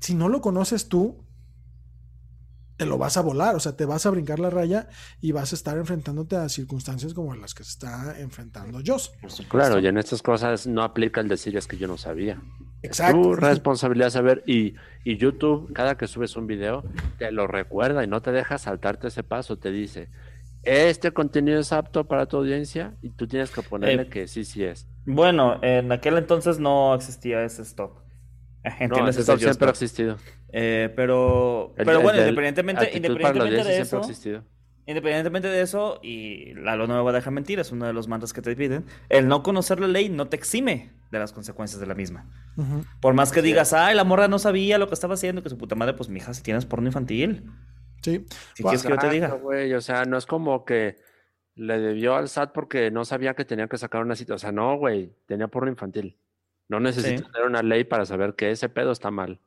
si 0.00 0.14
no 0.14 0.28
lo 0.28 0.40
conoces 0.40 0.88
tú, 0.88 1.24
te 2.78 2.86
lo 2.86 2.96
vas 2.96 3.16
a 3.16 3.22
volar, 3.22 3.56
o 3.56 3.60
sea, 3.60 3.76
te 3.76 3.84
vas 3.84 4.06
a 4.06 4.10
brincar 4.10 4.38
la 4.38 4.50
raya 4.50 4.88
y 5.20 5.32
vas 5.32 5.52
a 5.52 5.56
estar 5.56 5.76
enfrentándote 5.76 6.36
a 6.36 6.48
circunstancias 6.48 7.12
como 7.12 7.34
las 7.34 7.52
que 7.52 7.64
se 7.64 7.70
está 7.70 8.18
enfrentando 8.20 8.80
Joss. 8.86 9.12
Supuesto. 9.26 9.44
Claro, 9.48 9.80
y 9.80 9.86
en 9.88 9.98
estas 9.98 10.22
cosas 10.22 10.66
no 10.68 10.84
aplica 10.84 11.20
el 11.20 11.26
decir 11.26 11.56
es 11.56 11.66
que 11.66 11.76
yo 11.76 11.88
no 11.88 11.98
sabía. 11.98 12.40
Exacto. 12.82 13.20
Tu 13.20 13.34
responsabilidad 13.34 14.10
saber 14.10 14.44
y, 14.46 14.76
y 15.02 15.16
YouTube, 15.16 15.72
cada 15.72 15.96
que 15.96 16.06
subes 16.06 16.36
un 16.36 16.46
video, 16.46 16.84
te 17.18 17.32
lo 17.32 17.48
recuerda 17.48 18.04
y 18.04 18.06
no 18.06 18.22
te 18.22 18.30
deja 18.30 18.58
saltarte 18.58 19.08
ese 19.08 19.24
paso, 19.24 19.58
te 19.58 19.72
dice, 19.72 20.08
este 20.62 21.10
contenido 21.10 21.58
es 21.58 21.72
apto 21.72 22.06
para 22.06 22.26
tu 22.26 22.36
audiencia 22.36 22.94
y 23.02 23.10
tú 23.10 23.26
tienes 23.26 23.50
que 23.50 23.62
ponerle 23.62 24.02
Eh, 24.02 24.08
que 24.08 24.28
sí, 24.28 24.44
sí 24.44 24.62
es. 24.62 24.86
Bueno, 25.04 25.58
en 25.62 25.90
aquel 25.90 26.16
entonces 26.16 26.60
no 26.60 26.94
existía 26.94 27.42
ese 27.42 27.62
stop. 27.62 27.90
No, 28.64 28.84
¿Entiendes? 28.84 29.16
ese 29.16 29.22
stop 29.22 29.38
siempre 29.40 29.66
ha 29.66 29.70
existido. 29.70 30.16
Eh, 30.52 30.92
pero, 30.96 31.74
El- 31.76 31.84
pero 31.84 31.98
el 31.98 32.02
bueno, 32.04 32.18
independientemente, 32.20 32.90
independientemente 32.96 33.64
de 33.68 33.80
eso, 33.80 33.98
existido. 33.98 34.44
independientemente 34.86 35.48
de 35.48 35.60
eso, 35.60 36.00
y 36.02 36.54
Lalo 36.54 36.86
no 36.86 36.96
me 36.96 37.02
va 37.02 37.10
a 37.10 37.14
dejar 37.14 37.32
mentir, 37.32 37.58
es 37.58 37.70
uno 37.72 37.86
de 37.86 37.92
los 37.92 38.08
mandas 38.08 38.32
que 38.32 38.40
te 38.40 38.56
piden, 38.56 38.84
el 39.10 39.28
no 39.28 39.42
conocer 39.42 39.78
la 39.80 39.88
ley 39.88 40.08
no 40.08 40.28
te 40.28 40.36
exime 40.36 40.90
de 41.10 41.18
las 41.18 41.32
consecuencias 41.32 41.80
de 41.80 41.86
la 41.86 41.94
misma. 41.94 42.26
Por 43.00 43.14
más 43.14 43.30
que 43.32 43.42
digas, 43.42 43.72
ay, 43.72 43.94
la 43.94 44.04
morra 44.04 44.28
no 44.28 44.38
sabía 44.38 44.78
lo 44.78 44.88
que 44.88 44.94
estaba 44.94 45.14
haciendo, 45.14 45.42
que 45.42 45.48
su 45.50 45.58
puta 45.58 45.74
madre, 45.74 45.94
pues 45.94 46.08
mija, 46.08 46.32
si 46.34 46.42
tienes 46.42 46.64
porno 46.66 46.86
infantil, 46.88 47.44
Sí. 48.02 48.24
si 48.54 48.62
quieres 48.62 48.82
que 48.82 48.88
yo 48.90 48.96
te 48.98 49.10
diga. 49.10 49.28
Güey, 49.34 49.74
o 49.74 49.80
sea, 49.80 50.04
no 50.04 50.16
es 50.16 50.24
como 50.26 50.64
que 50.64 50.96
le 51.56 51.78
debió 51.78 52.14
al 52.14 52.28
SAT 52.28 52.52
porque 52.52 52.90
no 52.90 53.04
sabía 53.04 53.34
que 53.34 53.44
tenía 53.44 53.66
que 53.68 53.76
sacar 53.76 54.02
una 54.02 54.14
cita. 54.16 54.34
O 54.34 54.38
sea, 54.38 54.52
no, 54.52 54.76
güey, 54.76 55.12
tenía 55.26 55.48
porno 55.48 55.68
infantil. 55.70 56.16
No 56.68 56.78
necesito 56.78 57.24
Sí. 57.24 57.32
tener 57.32 57.46
una 57.48 57.62
ley 57.62 57.82
para 57.84 58.06
saber 58.06 58.34
que 58.34 58.50
ese 58.52 58.68
pedo 58.68 58.92
está 58.92 59.10
mal. 59.10 59.40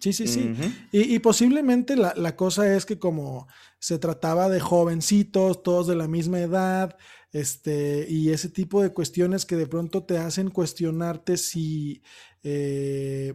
Sí, 0.00 0.12
sí, 0.12 0.28
sí. 0.28 0.52
Y, 0.90 1.14
y 1.14 1.18
posiblemente 1.18 1.96
la, 1.96 2.14
la 2.16 2.36
cosa 2.36 2.74
es 2.74 2.86
que 2.86 2.98
como 2.98 3.48
se 3.78 3.98
trataba 3.98 4.48
de 4.48 4.60
jovencitos, 4.60 5.62
todos 5.62 5.86
de 5.88 5.96
la 5.96 6.08
misma 6.08 6.40
edad, 6.40 6.96
este, 7.32 8.06
y 8.08 8.30
ese 8.30 8.48
tipo 8.48 8.82
de 8.82 8.92
cuestiones 8.92 9.44
que 9.46 9.56
de 9.56 9.66
pronto 9.66 10.04
te 10.04 10.16
hacen 10.18 10.50
cuestionarte 10.50 11.36
si 11.36 12.02
eh, 12.42 13.34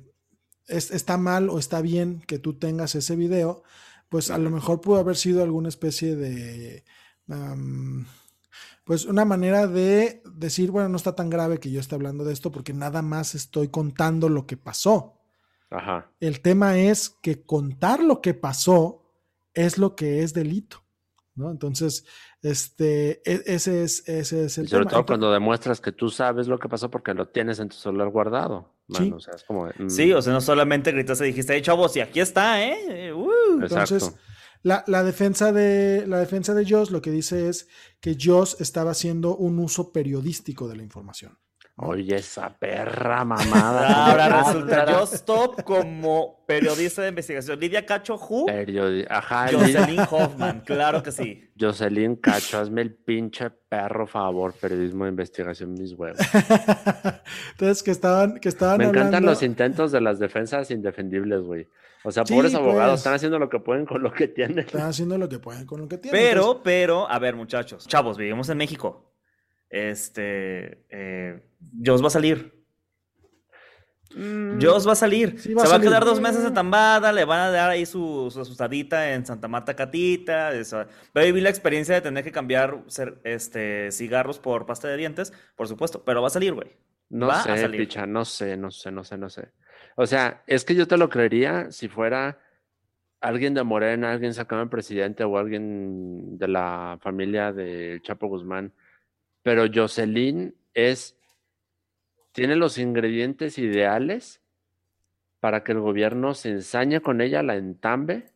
es- 0.68 0.92
está 0.92 1.18
mal 1.18 1.50
o 1.50 1.60
está 1.60 1.82
bien 1.82 2.22
que 2.28 2.40
tú 2.40 2.56
tengas 2.60 2.96
ese 2.96 3.16
video, 3.16 3.64
pues 4.10 4.32
a 4.32 4.38
lo 4.40 4.50
mejor 4.52 4.82
pudo 4.82 4.98
haber 4.98 5.18
sido 5.18 5.44
alguna 5.44 5.70
especie 5.70 6.16
de, 6.16 6.86
pues 8.84 9.06
una 9.06 9.26
manera 9.26 9.68
de 9.68 10.22
decir, 10.36 10.72
bueno, 10.72 10.90
no 10.90 10.98
está 10.98 11.16
tan 11.16 11.30
grave 11.30 11.60
que 11.60 11.72
yo 11.72 11.80
esté 11.80 11.96
hablando 11.96 12.24
de 12.24 12.34
esto 12.34 12.52
porque 12.52 12.74
nada 12.74 13.02
más 13.02 13.36
estoy 13.36 13.70
contando 13.70 14.30
lo 14.30 14.46
que 14.46 14.58
pasó. 14.58 15.15
Ajá. 15.76 16.12
El 16.20 16.42
tema 16.42 16.78
es 16.78 17.10
que 17.22 17.44
contar 17.44 18.04
lo 18.04 18.22
que 18.22 18.34
pasó 18.34 19.04
es 19.54 19.78
lo 19.78 19.96
que 19.96 20.22
es 20.24 20.34
delito, 20.34 20.84
¿no? 21.36 21.52
Entonces, 21.52 22.06
este, 22.42 23.22
e- 23.30 23.44
ese 23.46 23.84
es, 23.84 24.08
ese 24.08 24.46
es 24.46 24.58
el 24.58 24.66
Y 24.66 24.68
sobre 24.68 24.82
tema. 24.82 24.92
todo 24.92 25.00
Entonces, 25.00 25.06
cuando 25.08 25.32
demuestras 25.32 25.82
que 25.82 25.92
tú 25.92 26.10
sabes 26.10 26.48
lo 26.48 26.60
que 26.60 26.70
pasó 26.70 26.90
porque 26.92 27.14
lo 27.14 27.28
tienes 27.28 27.60
en 27.60 27.70
tu 27.70 27.76
celular 27.76 28.10
guardado. 28.10 28.74
Sí. 28.90 29.12
O 29.16 29.20
sea, 29.20 29.34
es 29.36 29.44
como. 29.44 29.68
de, 29.68 29.90
Sí, 29.90 30.14
mm, 30.14 30.18
o 30.18 30.22
sea, 30.22 30.34
no 30.34 30.42
solamente 30.42 30.92
gritaste 30.92 31.26
y 31.26 31.30
dijiste, 31.30 31.54
hey, 31.56 31.62
chavos, 31.62 31.96
y 31.98 32.02
aquí 32.02 32.20
está, 32.20 32.64
¿eh? 32.64 33.12
Uh. 33.14 33.62
entonces, 33.64 34.14
la, 34.62 34.84
la 34.88 35.04
defensa 35.04 35.52
de, 35.52 36.06
la 36.08 36.20
defensa 36.20 36.54
de 36.54 36.70
Joss 36.70 36.92
lo 36.92 37.02
que 37.02 37.12
dice 37.12 37.50
es 37.50 37.68
que 38.00 38.18
Joss 38.20 38.58
estaba 38.60 38.92
haciendo 38.92 39.36
un 39.36 39.60
uso 39.60 39.92
periodístico 39.92 40.68
de 40.68 40.76
la 40.76 40.84
información. 40.84 41.38
Oye, 41.78 42.16
esa 42.16 42.58
perra 42.58 43.26
mamada. 43.26 44.06
Ahora 44.12 44.30
¿cómo 44.30 44.48
resulta 44.54 44.86
yo 44.90 45.04
stop 45.14 45.62
como 45.64 46.46
periodista 46.48 47.02
de 47.02 47.10
investigación. 47.10 47.60
Lidia 47.60 47.86
Cacho, 47.86 48.16
who? 48.16 48.46
Periodi- 48.48 49.06
Ajá, 49.10 49.50
Jocelyn 49.52 50.00
Hoffman, 50.10 50.62
claro 50.62 51.04
que 51.04 51.12
sí. 51.12 51.44
Jocelyn 51.60 52.16
Cacho, 52.16 52.60
hazme 52.60 52.82
el 52.82 52.94
pinche 52.96 53.50
perro 53.50 54.08
favor, 54.08 54.54
periodismo 54.54 55.04
de 55.04 55.10
investigación, 55.10 55.74
mis 55.74 55.92
huevos. 55.94 56.18
Entonces, 57.52 57.84
que 57.84 57.92
estaban, 57.92 58.40
que 58.40 58.48
estaban 58.48 58.78
Me 58.78 58.86
encantan 58.86 59.26
los 59.26 59.44
intentos 59.44 59.92
de 59.92 60.00
las 60.00 60.18
defensas 60.18 60.72
indefendibles, 60.72 61.42
güey. 61.42 61.68
O 62.06 62.12
sea, 62.12 62.24
Sí, 62.26 62.34
pobres 62.36 62.54
abogados 62.56 62.92
pues. 62.92 63.00
están 63.02 63.14
haciendo 63.16 63.38
lo 63.38 63.50
que 63.50 63.60
pueden 63.60 63.86
con 63.86 64.02
lo 64.02 64.14
que 64.14 64.28
tienen. 64.30 64.60
Están 64.60 64.84
haciendo 64.90 65.18
lo 65.18 65.28
que 65.28 65.40
pueden 65.40 65.66
con 65.66 65.82
lo 65.82 65.88
que 65.90 65.98
tienen. 65.98 66.22
Pero, 66.22 66.62
pero, 66.64 67.10
a 67.12 67.20
ver, 67.20 67.36
muchachos, 67.36 67.86
chavos, 67.88 68.18
vivimos 68.18 68.48
en 68.48 68.58
México. 68.60 69.12
Este, 69.70 70.86
eh, 70.90 71.42
Joss 71.86 72.02
va 72.04 72.08
a 72.08 72.12
salir. 72.12 72.54
Joss 74.62 74.88
va 74.88 74.94
a 74.94 74.96
salir. 74.96 75.38
Sí, 75.40 75.54
va 75.54 75.64
Se 75.64 75.68
a 75.68 75.72
va 75.72 75.76
a 75.78 75.82
quedar 75.82 76.06
dos 76.06 76.22
meses 76.22 76.46
en 76.46 76.54
Tambada, 76.54 77.12
le 77.12 77.26
van 77.26 77.40
a 77.42 77.50
dar 77.52 77.70
ahí 77.72 77.86
su, 77.86 78.30
su 78.32 78.40
asustadita 78.40 79.14
en 79.14 79.26
Santa 79.26 79.48
Marta 79.50 79.76
Catita. 79.76 80.54
eso. 80.54 80.78
Va 81.16 81.22
a 81.22 81.26
vivir 81.26 81.44
la 81.44 81.50
experiencia 81.50 81.96
de 81.96 82.02
tener 82.02 82.24
que 82.24 82.32
cambiar 82.32 82.86
cer- 82.86 83.20
este, 83.26 83.92
cigarros 83.92 84.40
por 84.40 84.66
pasta 84.66 84.88
de 84.88 84.96
dientes, 84.96 85.34
por 85.58 85.68
supuesto, 85.68 86.04
pero 86.06 86.22
va 86.22 86.28
a 86.28 86.32
salir, 86.32 86.54
güey. 86.54 86.70
No 87.10 87.28
va 87.28 87.42
a 87.42 87.44
sé, 87.44 87.58
salir. 87.58 87.82
picha, 87.82 88.06
no 88.06 88.24
sé, 88.24 88.56
no 88.56 88.72
sé, 88.72 88.90
no 88.92 89.04
sé, 89.04 89.18
no 89.18 89.30
sé. 89.30 89.50
O 89.98 90.06
sea, 90.06 90.44
es 90.48 90.64
que 90.64 90.76
yo 90.76 90.88
te 90.88 90.98
lo 90.98 91.10
creería 91.10 91.72
si 91.72 91.88
fuera 91.90 92.40
alguien 93.20 93.54
de 93.54 93.64
Morena, 93.64 94.12
alguien 94.14 94.34
sacado 94.34 94.62
del 94.62 94.70
presidente 94.70 95.24
o 95.24 95.38
alguien 95.38 96.38
de 96.38 96.48
la 96.48 96.98
familia 97.02 97.52
de 97.52 98.00
Chapo 98.02 98.28
Guzmán. 98.28 98.72
Pero 99.44 99.66
Jocelyn 99.74 100.56
es, 100.74 101.18
tiene 102.36 102.58
los 102.58 102.78
ingredientes 102.78 103.58
ideales 103.58 104.42
para 105.40 105.64
que 105.64 105.72
el 105.72 105.80
gobierno 105.80 106.34
se 106.34 106.50
ensañe 106.50 107.00
con 107.00 107.22
ella, 107.22 107.42
la 107.42 107.56
entambe, 107.56 108.34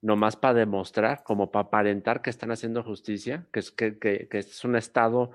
nomás 0.00 0.36
para 0.36 0.54
demostrar, 0.54 1.22
como 1.24 1.52
para 1.52 1.66
aparentar 1.66 2.22
que 2.22 2.30
están 2.30 2.50
haciendo 2.52 2.82
justicia, 2.82 3.46
que 3.52 3.60
es, 3.60 3.70
que, 3.70 4.28
es 4.30 4.64
un 4.64 4.76
estado 4.76 5.30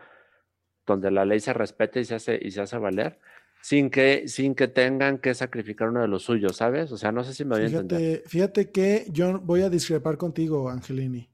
donde 0.88 1.12
la 1.12 1.24
ley 1.24 1.40
se 1.40 1.54
respeta 1.54 2.00
y 2.00 2.06
se 2.06 2.16
hace, 2.16 2.40
y 2.42 2.50
se 2.50 2.62
hace 2.62 2.80
valer, 2.80 3.20
sin 3.62 3.92
que, 3.92 4.28
sin 4.28 4.56
que 4.56 4.68
tengan 4.68 5.20
que 5.20 5.36
sacrificar 5.36 5.90
uno 5.90 6.02
de 6.02 6.08
los 6.08 6.24
suyos, 6.24 6.58
¿sabes? 6.58 6.92
O 6.92 6.98
sea, 6.98 7.12
no 7.12 7.24
sé 7.24 7.36
si 7.36 7.46
me 7.46 7.58
voy 7.58 7.66
a 7.66 7.68
entender. 7.68 8.24
Fíjate, 8.26 8.30
fíjate 8.30 8.72
que 8.72 9.06
yo 9.12 9.40
voy 9.40 9.62
a 9.62 9.70
discrepar 9.70 10.18
contigo, 10.18 10.72
Angelini. 10.72 11.30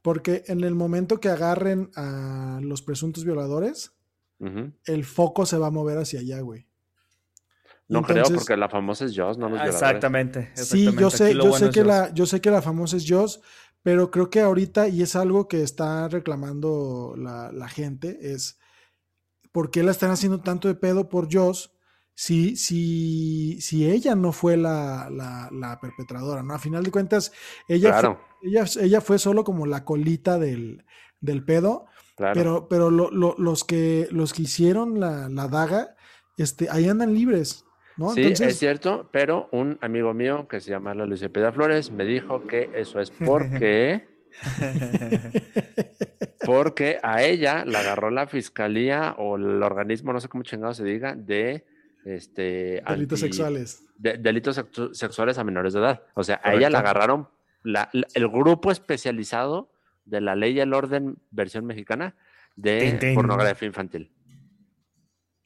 Porque 0.00 0.44
en 0.46 0.62
el 0.62 0.76
momento 0.76 1.18
que 1.18 1.30
agarren 1.30 1.90
a 1.96 2.60
los 2.62 2.82
presuntos 2.82 3.24
violadores, 3.24 3.96
El 4.84 5.04
foco 5.04 5.46
se 5.46 5.56
va 5.58 5.68
a 5.68 5.70
mover 5.70 5.98
hacia 5.98 6.20
allá, 6.20 6.40
güey. 6.40 6.66
No 7.88 7.98
Entonces- 8.00 8.24
creo, 8.28 8.38
porque 8.38 8.56
la 8.56 8.68
famosa 8.68 9.04
es 9.04 9.12
Joss, 9.16 9.36
no 9.36 9.48
los 9.48 9.52
violadores. 9.60 9.74
exactamente, 9.74 10.50
Sí, 10.54 10.60
exactamente. 10.86 11.00
yo 11.02 11.10
sé, 11.10 11.34
yo 11.34 11.40
bueno 11.48 11.58
sé 11.66 11.70
que 11.70 11.84
la, 11.84 12.14
yo 12.14 12.26
sé 12.26 12.40
que 12.40 12.50
la 12.50 12.62
famosa 12.62 12.96
es 12.96 13.04
Joss, 13.08 13.40
pero 13.82 14.10
creo 14.10 14.30
que 14.30 14.40
ahorita, 14.40 14.88
y 14.88 15.02
es 15.02 15.14
algo 15.16 15.48
que 15.48 15.62
está 15.62 16.08
reclamando 16.08 17.14
la, 17.18 17.52
la 17.52 17.68
gente, 17.68 18.32
es 18.32 18.58
¿por 19.52 19.70
qué 19.70 19.82
la 19.82 19.90
están 19.90 20.10
haciendo 20.10 20.40
tanto 20.40 20.68
de 20.68 20.74
pedo 20.74 21.08
por 21.10 21.28
Joss 21.30 21.72
si, 22.14 22.56
si, 22.56 23.60
si 23.60 23.88
ella 23.90 24.14
no 24.14 24.32
fue 24.32 24.56
la, 24.56 25.08
la, 25.10 25.48
la 25.52 25.78
perpetradora, 25.80 26.42
¿no? 26.42 26.54
A 26.54 26.58
final 26.58 26.82
de 26.84 26.90
cuentas, 26.90 27.32
ella, 27.68 27.90
Claro, 27.90 28.16
fue, 28.16 28.33
ella, 28.44 28.64
ella 28.80 29.00
fue 29.00 29.18
solo 29.18 29.44
como 29.44 29.66
la 29.66 29.84
colita 29.84 30.38
del, 30.38 30.84
del 31.20 31.44
pedo, 31.44 31.86
claro. 32.16 32.34
pero, 32.34 32.68
pero 32.68 32.90
lo- 32.90 33.10
lo- 33.10 33.34
los, 33.38 33.64
que, 33.64 34.08
los 34.10 34.32
que 34.32 34.42
hicieron 34.42 35.00
la, 35.00 35.28
la 35.28 35.48
daga, 35.48 35.96
este, 36.36 36.68
ahí 36.70 36.88
andan 36.88 37.14
libres, 37.14 37.64
¿no? 37.96 38.10
Sí, 38.10 38.22
Entonces, 38.22 38.48
es 38.48 38.58
cierto, 38.58 39.08
pero 39.12 39.48
un 39.52 39.78
amigo 39.80 40.12
mío 40.14 40.46
que 40.48 40.60
se 40.60 40.70
llama 40.70 40.94
Luis 40.94 41.20
Cepeda 41.20 41.52
Flores 41.52 41.90
me 41.90 42.04
dijo 42.04 42.46
que 42.46 42.70
eso 42.74 43.00
es 43.00 43.10
porque, 43.10 44.06
porque 46.44 46.98
a 47.02 47.22
ella 47.22 47.64
la 47.64 47.80
agarró 47.80 48.10
la 48.10 48.26
fiscalía 48.26 49.14
o 49.18 49.36
el 49.36 49.62
organismo, 49.62 50.12
no 50.12 50.20
sé 50.20 50.28
cómo 50.28 50.42
chingado 50.42 50.74
se 50.74 50.84
diga, 50.84 51.14
de 51.14 51.64
este 52.04 52.82
delitos 52.86 53.22
anti- 53.22 53.32
sexuales. 53.32 53.82
de- 53.96 54.18
delitos 54.18 54.58
sexu- 54.58 54.92
sexuales 54.92 55.38
a 55.38 55.44
menores 55.44 55.72
de 55.72 55.80
edad. 55.80 56.02
O 56.14 56.22
sea, 56.22 56.40
a 56.42 56.54
ella 56.54 56.68
la 56.70 56.82
Agarraron 57.64 58.04
el 58.14 58.28
grupo 58.28 58.70
especializado 58.70 59.70
de 60.04 60.20
la 60.20 60.34
ley 60.34 60.52
y 60.54 60.60
el 60.60 60.74
orden 60.74 61.16
versión 61.30 61.64
mexicana 61.64 62.14
de 62.56 63.12
pornografía 63.14 63.66
infantil. 63.66 64.10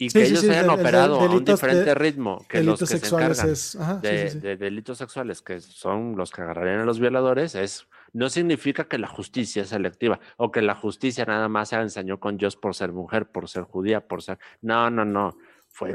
Y 0.00 0.10
que 0.10 0.22
ellos 0.22 0.44
hayan 0.44 0.70
operado 0.70 1.20
a 1.20 1.25
un 1.28 1.44
diferente 1.44 1.92
ritmo 1.94 2.44
que 2.48 2.62
los 2.62 2.78
que 2.78 2.87
se 2.87 3.04
encargan 3.04 3.52
de, 4.00 4.56
delitos 4.56 4.98
sexuales, 4.98 5.42
que 5.42 5.60
son 5.60 6.16
los 6.16 6.30
que 6.30 6.42
agarrarían 6.42 6.80
a 6.80 6.84
los 6.84 7.00
violadores, 7.00 7.56
es 7.56 7.88
no 8.12 8.30
significa 8.30 8.84
que 8.84 8.96
la 8.96 9.08
justicia 9.08 9.62
es 9.62 9.70
selectiva 9.70 10.20
o 10.37 10.50
que 10.52 10.62
la 10.62 10.75
justicia 10.75 11.25
nada 11.25 11.48
más 11.48 11.70
se 11.70 11.76
enseñó 11.76 12.20
con 12.20 12.37
Dios 12.37 12.56
por 12.56 12.75
ser 12.75 12.92
mujer, 12.92 13.26
por 13.26 13.48
ser 13.48 13.64
judía, 13.64 14.06
por 14.06 14.22
ser. 14.22 14.38
No, 14.62 14.88
no, 14.88 15.04
no. 15.04 15.37
Fue 15.78 15.92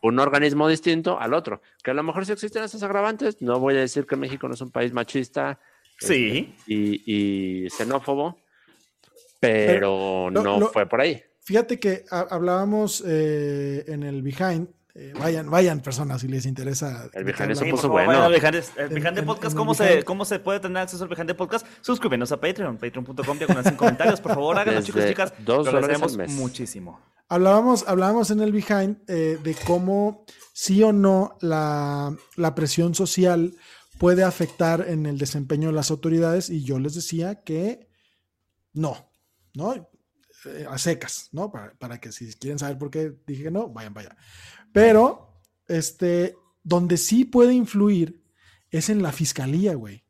un 0.00 0.18
organismo 0.18 0.68
distinto 0.68 1.20
al 1.20 1.34
otro. 1.34 1.60
Que 1.84 1.90
a 1.90 1.94
lo 1.94 2.02
mejor 2.02 2.24
sí 2.24 2.32
existen 2.32 2.64
esos 2.64 2.82
agravantes. 2.82 3.42
No 3.42 3.60
voy 3.60 3.74
a 3.74 3.80
decir 3.80 4.06
que 4.06 4.16
México 4.16 4.48
no 4.48 4.54
es 4.54 4.60
un 4.62 4.70
país 4.70 4.94
machista 4.94 5.58
sí. 5.98 6.54
Este, 6.60 6.72
y, 6.72 7.68
xenófobo, 7.68 8.38
pero, 9.38 10.30
no 10.30 10.68
fue 10.68 10.86
por 10.86 11.02
ahí. 11.02 11.22
Fíjate 11.40 11.78
que 11.78 12.04
hablábamos 12.10 13.04
eh, 13.06 13.84
en 13.88 14.02
el 14.02 14.22
Behind 14.22 14.68
eh, 14.94 15.12
vayan, 15.18 15.50
vayan 15.50 15.80
personas 15.80 16.22
si 16.22 16.28
les 16.28 16.46
interesa. 16.46 17.10
El 17.12 17.24
Behind 17.24 17.54
se 17.54 17.66
puso 17.66 17.90
bueno. 17.90 18.26
el 18.26 18.40
Behind 18.88 19.24
Podcast, 19.24 19.54
¿cómo, 19.54 19.74
se, 19.74 20.04
¿cómo 20.04 20.24
se 20.24 20.38
puede 20.38 20.60
tener 20.60 20.78
acceso 20.78 21.04
al 21.04 21.10
Behind 21.10 21.34
Podcast? 21.34 21.66
Suscríbenos 21.82 22.32
a 22.32 22.40
Patreon, 22.40 22.78
patreon.com, 22.78 23.38
sin 23.64 23.76
comentarios, 23.76 24.20
por 24.20 24.32
favor, 24.32 24.58
háganlo 24.58 24.80
chicos, 24.82 25.06
chicas. 25.06 25.34
Dos 25.38 25.66
lo 25.66 25.78
agradecemos 25.78 26.16
muchísimo. 26.30 27.00
Hablábamos, 27.32 27.84
hablábamos 27.88 28.30
en 28.30 28.40
el 28.40 28.52
Behind 28.52 28.98
eh, 29.08 29.38
de 29.42 29.56
cómo 29.66 30.26
sí 30.52 30.82
o 30.82 30.92
no 30.92 31.38
la, 31.40 32.14
la 32.36 32.54
presión 32.54 32.94
social 32.94 33.54
puede 33.96 34.22
afectar 34.22 34.84
en 34.86 35.06
el 35.06 35.16
desempeño 35.16 35.68
de 35.68 35.74
las 35.74 35.90
autoridades 35.90 36.50
y 36.50 36.62
yo 36.62 36.78
les 36.78 36.94
decía 36.94 37.42
que 37.42 37.88
no, 38.74 39.10
¿no? 39.54 39.74
Eh, 40.44 40.66
a 40.68 40.76
secas, 40.76 41.30
¿no? 41.32 41.50
Para, 41.50 41.72
para, 41.78 41.98
que 41.98 42.12
si 42.12 42.34
quieren 42.34 42.58
saber 42.58 42.76
por 42.76 42.90
qué 42.90 43.14
dije 43.26 43.44
que 43.44 43.50
no, 43.50 43.70
vayan 43.70 43.94
vaya 43.94 44.14
pero, 44.70 45.40
este, 45.68 46.36
donde 46.62 46.98
sí 46.98 47.24
puede 47.24 47.54
influir 47.54 48.22
es 48.70 48.90
en 48.90 49.02
la 49.02 49.10
fiscalía, 49.10 49.74
güey. 49.74 50.04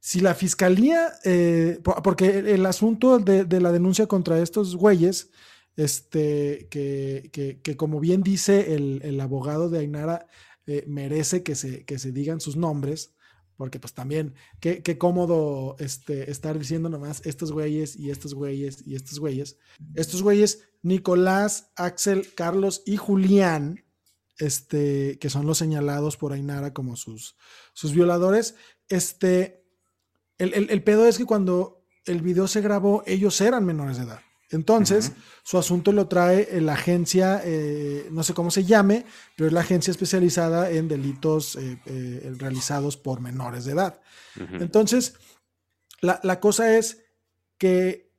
Si 0.00 0.20
la 0.20 0.34
fiscalía, 0.34 1.14
eh, 1.24 1.80
porque 2.04 2.40
el, 2.40 2.66
asunto 2.66 3.18
de, 3.18 3.60
la 3.60 3.72
denuncia 3.72 4.06
contra 4.06 4.38
estos 4.38 4.76
güeyes, 4.76 5.30
este, 5.76 6.68
que, 6.70 7.76
como 7.76 8.00
bien 8.00 8.22
dice 8.22 8.74
el, 8.74 9.20
abogado 9.20 9.70
de 9.70 9.80
Ainara, 9.80 10.26
eh, 10.66 10.84
merece 10.86 11.42
que 11.42 11.54
se, 11.54 11.84
que 11.84 11.98
se 11.98 12.12
digan 12.12 12.40
sus 12.40 12.56
nombres, 12.56 13.14
porque 13.56 13.78
pues 13.78 13.92
también, 13.92 14.34
qué, 14.60 14.98
cómodo 14.98 15.76
este, 15.78 16.30
estar 16.30 16.58
diciendo 16.58 16.88
nomás 16.88 17.20
estos 17.26 17.52
güeyes 17.52 17.94
y 17.96 18.10
estos 18.10 18.34
güeyes 18.34 18.86
y 18.86 18.94
estos 18.94 19.20
güeyes. 19.20 19.58
Estos 19.94 20.22
güeyes, 20.22 20.64
Nicolás, 20.82 21.70
Axel, 21.76 22.32
Carlos 22.34 22.82
y 22.86 22.96
Julián, 22.96 23.84
este, 24.38 25.18
que 25.18 25.28
son 25.28 25.46
los 25.46 25.58
señalados 25.58 26.16
por 26.16 26.32
Ainara 26.32 26.72
como 26.72 26.96
sus, 26.96 27.36
sus 27.74 27.92
violadores, 27.92 28.54
este, 28.88 29.62
el, 30.38 30.70
el 30.70 30.82
pedo 30.82 31.06
es 31.06 31.18
que 31.18 31.26
cuando 31.26 31.84
el 32.06 32.22
video 32.22 32.48
se 32.48 32.62
grabó, 32.62 33.02
ellos 33.06 33.38
eran 33.42 33.66
menores 33.66 33.98
de 33.98 34.04
edad. 34.04 34.20
Entonces, 34.50 35.12
su 35.44 35.58
asunto 35.58 35.92
lo 35.92 36.08
trae 36.08 36.60
la 36.60 36.72
agencia, 36.72 37.40
eh, 37.44 38.08
no 38.10 38.24
sé 38.24 38.34
cómo 38.34 38.50
se 38.50 38.64
llame, 38.64 39.06
pero 39.36 39.46
es 39.46 39.52
la 39.52 39.60
agencia 39.60 39.92
especializada 39.92 40.70
en 40.70 40.88
delitos 40.88 41.54
eh, 41.54 41.80
eh, 41.86 42.32
realizados 42.36 42.96
por 42.96 43.20
menores 43.20 43.64
de 43.64 43.72
edad. 43.72 44.00
Entonces, 44.58 45.14
la, 46.00 46.40
cosa 46.40 46.76
es 46.76 47.04
que 47.58 48.10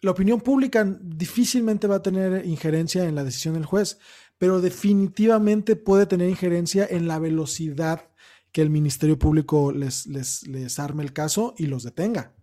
la 0.00 0.10
opinión 0.10 0.40
pública 0.40 0.84
difícilmente 1.00 1.86
va 1.86 1.96
a 1.96 2.02
tener 2.02 2.44
injerencia 2.44 3.04
en 3.04 3.14
la 3.14 3.24
decisión 3.24 3.54
del 3.54 3.66
juez, 3.66 3.98
pero 4.38 4.60
definitivamente 4.60 5.76
puede 5.76 6.06
tener 6.06 6.28
injerencia 6.28 6.86
en 6.88 7.06
la 7.06 7.18
velocidad 7.18 8.10
que 8.50 8.62
el 8.62 8.70
Ministerio 8.70 9.18
Público 9.18 9.70
les, 9.70 10.06
les, 10.06 10.46
les 10.46 10.78
arme 10.78 11.04
el 11.04 11.12
caso 11.12 11.54
y 11.58 11.66
los 11.66 11.82
detenga. 11.82 12.35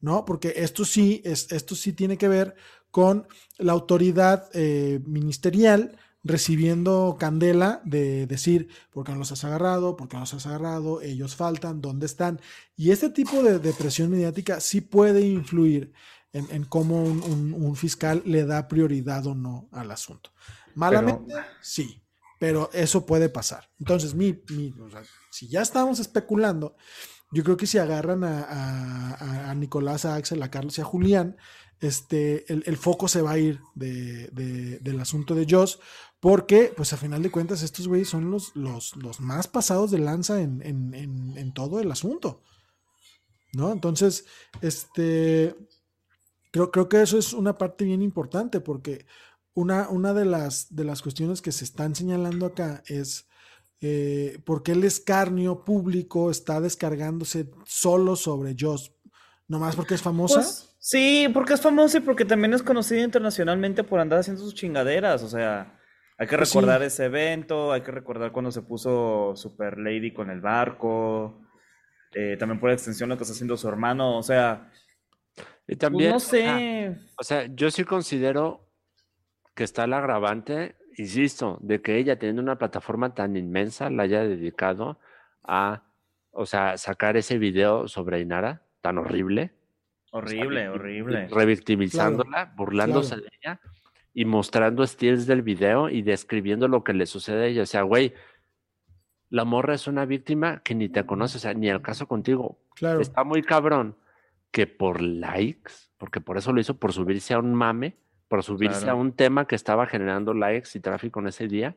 ¿No? 0.00 0.24
Porque 0.24 0.54
esto 0.56 0.84
sí, 0.84 1.22
es, 1.24 1.50
esto 1.52 1.74
sí 1.74 1.92
tiene 1.92 2.16
que 2.16 2.28
ver 2.28 2.54
con 2.90 3.26
la 3.58 3.72
autoridad 3.72 4.48
eh, 4.52 5.00
ministerial 5.06 5.96
recibiendo 6.22 7.16
candela 7.18 7.80
de 7.84 8.26
decir, 8.26 8.68
¿por 8.90 9.04
qué 9.04 9.12
no 9.12 9.18
los 9.18 9.32
has 9.32 9.44
agarrado? 9.44 9.96
¿Por 9.96 10.08
qué 10.08 10.16
no 10.16 10.20
los 10.20 10.34
has 10.34 10.46
agarrado? 10.46 11.00
Ellos 11.00 11.34
faltan, 11.34 11.80
¿dónde 11.80 12.06
están? 12.06 12.40
Y 12.76 12.90
este 12.90 13.10
tipo 13.10 13.42
de, 13.42 13.72
presión 13.72 14.10
mediática 14.10 14.60
sí 14.60 14.80
puede 14.80 15.22
influir 15.22 15.92
en, 16.32 16.64
cómo 16.64 17.02
un, 17.02 17.76
fiscal 17.76 18.22
le 18.24 18.44
da 18.44 18.68
prioridad 18.68 19.26
o 19.26 19.34
no 19.34 19.68
al 19.72 19.90
asunto. 19.90 20.30
Malamente, 20.74 21.34
sí, 21.60 22.02
pero 22.38 22.70
eso 22.72 23.06
puede 23.06 23.28
pasar. 23.28 23.70
Entonces, 23.78 24.14
mi, 24.14 24.42
si 25.30 25.48
ya 25.48 25.62
estamos 25.62 25.98
especulando 26.00 26.76
yo 27.32 27.44
creo 27.44 27.56
que 27.56 27.66
si 27.66 27.78
agarran 27.78 28.24
a, 28.24 29.54
Nicolás, 29.56 30.04
a 30.04 30.16
Axel, 30.16 30.42
a 30.42 30.50
Carlos 30.50 30.78
y 30.78 30.80
a 30.80 30.84
Julián, 30.84 31.36
este, 31.80 32.52
el, 32.52 32.76
foco 32.76 33.08
se 33.08 33.22
va 33.22 33.32
a 33.32 33.38
ir 33.38 33.60
del 33.74 35.00
asunto 35.00 35.34
de 35.34 35.46
Joss, 35.48 35.78
porque, 36.18 36.72
pues 36.76 36.92
a 36.92 36.96
final 36.96 37.22
de 37.22 37.30
cuentas, 37.30 37.62
estos 37.62 37.88
güeyes 37.88 38.08
son 38.08 38.30
los, 38.30 38.52
más 39.20 39.48
pasados 39.48 39.90
de 39.90 39.98
lanza 39.98 40.40
en, 40.40 41.52
todo 41.54 41.80
el 41.80 41.90
asunto. 41.90 42.42
¿No? 43.52 43.72
Entonces, 43.72 44.26
este, 44.60 45.56
creo, 46.50 46.88
que 46.88 47.02
eso 47.02 47.18
es 47.18 47.32
una 47.32 47.58
parte 47.58 47.84
bien 47.84 48.02
importante, 48.02 48.60
porque 48.60 49.06
una, 49.54 49.86
de 50.14 50.24
las 50.24 51.02
cuestiones 51.02 51.40
que 51.40 51.52
se 51.52 51.64
están 51.64 51.94
señalando 51.94 52.46
acá 52.46 52.82
es 52.86 53.29
eh, 53.82 54.38
por 54.44 54.62
qué 54.62 54.72
el 54.72 54.84
escarnio 54.84 55.64
público 55.64 56.30
está 56.30 56.60
descargándose 56.60 57.50
solo 57.64 58.14
sobre 58.14 58.54
Joss, 58.58 58.92
nomás 59.48 59.74
porque 59.74 59.94
es 59.94 60.02
famosa. 60.02 60.36
Pues, 60.36 60.76
sí, 60.78 61.28
porque 61.32 61.54
es 61.54 61.62
famosa 61.62 61.98
y 61.98 62.00
porque 62.00 62.26
también 62.26 62.52
es 62.52 62.62
conocida 62.62 63.00
internacionalmente 63.00 63.82
por 63.82 64.00
andar 64.00 64.18
haciendo 64.18 64.42
sus 64.42 64.54
chingaderas, 64.54 65.22
o 65.22 65.28
sea, 65.30 65.78
hay 66.18 66.26
que 66.26 66.36
pues 66.36 66.50
recordar 66.50 66.82
ese 66.82 67.06
evento, 67.06 67.72
hay 67.72 67.80
que 67.80 67.90
recordar 67.90 68.32
cuando 68.32 68.52
se 68.52 68.60
puso 68.60 69.32
Super 69.34 69.78
Lady 69.78 70.12
con 70.12 70.28
el 70.28 70.42
barco, 70.42 71.40
eh, 72.12 72.36
también 72.38 72.60
por 72.60 72.70
extensión 72.70 73.08
lo 73.08 73.16
que 73.16 73.22
está 73.22 73.32
haciendo 73.32 73.56
su 73.56 73.68
hermano, 73.68 74.18
o 74.18 74.22
sea... 74.22 74.70
Y 75.66 75.76
también, 75.76 76.10
pues, 76.10 76.24
no 76.24 76.28
sé. 76.30 76.98
o 77.16 77.22
sea, 77.22 77.46
yo 77.54 77.70
sí 77.70 77.84
considero 77.84 78.68
que 79.54 79.62
está 79.62 79.84
el 79.84 79.92
agravante 79.92 80.76
insisto, 81.00 81.58
de 81.60 81.80
que 81.80 81.96
ella 81.96 82.18
teniendo 82.18 82.42
una 82.42 82.58
plataforma 82.58 83.14
tan 83.14 83.36
inmensa 83.36 83.90
la 83.90 84.04
haya 84.04 84.22
dedicado 84.22 84.98
a, 85.42 85.82
o 86.30 86.46
sea, 86.46 86.76
sacar 86.78 87.16
ese 87.16 87.38
video 87.38 87.88
sobre 87.88 88.20
Inara 88.20 88.62
tan 88.80 88.98
horrible. 88.98 89.52
Horrible, 90.12 90.68
horrible. 90.68 91.28
Revictimizándola, 91.28 92.52
burlándose 92.56 93.16
de 93.16 93.28
ella 93.40 93.60
y 94.12 94.24
mostrando 94.24 94.82
estilos 94.82 95.26
del 95.26 95.42
video 95.42 95.88
y 95.88 96.02
describiendo 96.02 96.68
lo 96.68 96.82
que 96.82 96.92
le 96.92 97.06
sucede 97.06 97.44
a 97.44 97.46
ella. 97.46 97.62
O 97.62 97.66
sea, 97.66 97.82
güey, 97.82 98.12
la 99.28 99.44
morra 99.44 99.74
es 99.74 99.86
una 99.86 100.04
víctima 100.04 100.62
que 100.62 100.74
ni 100.74 100.88
te 100.88 101.06
conoce, 101.06 101.38
o 101.38 101.40
sea, 101.40 101.54
ni 101.54 101.70
al 101.70 101.82
caso 101.82 102.08
contigo. 102.08 102.58
Claro. 102.74 103.00
Está 103.00 103.22
muy 103.24 103.42
cabrón 103.42 103.96
que 104.50 104.66
por 104.66 105.00
likes, 105.00 105.72
porque 105.96 106.20
por 106.20 106.36
eso 106.36 106.52
lo 106.52 106.60
hizo, 106.60 106.76
por 106.78 106.92
subirse 106.92 107.34
a 107.34 107.38
un 107.38 107.54
mame, 107.54 107.96
por 108.30 108.44
subirse 108.44 108.88
a 108.88 108.94
un 108.94 109.12
tema 109.12 109.48
que 109.48 109.56
estaba 109.56 109.86
generando 109.86 110.32
likes 110.32 110.70
y 110.74 110.80
tráfico 110.80 111.18
en 111.18 111.26
ese 111.26 111.48
día, 111.48 111.74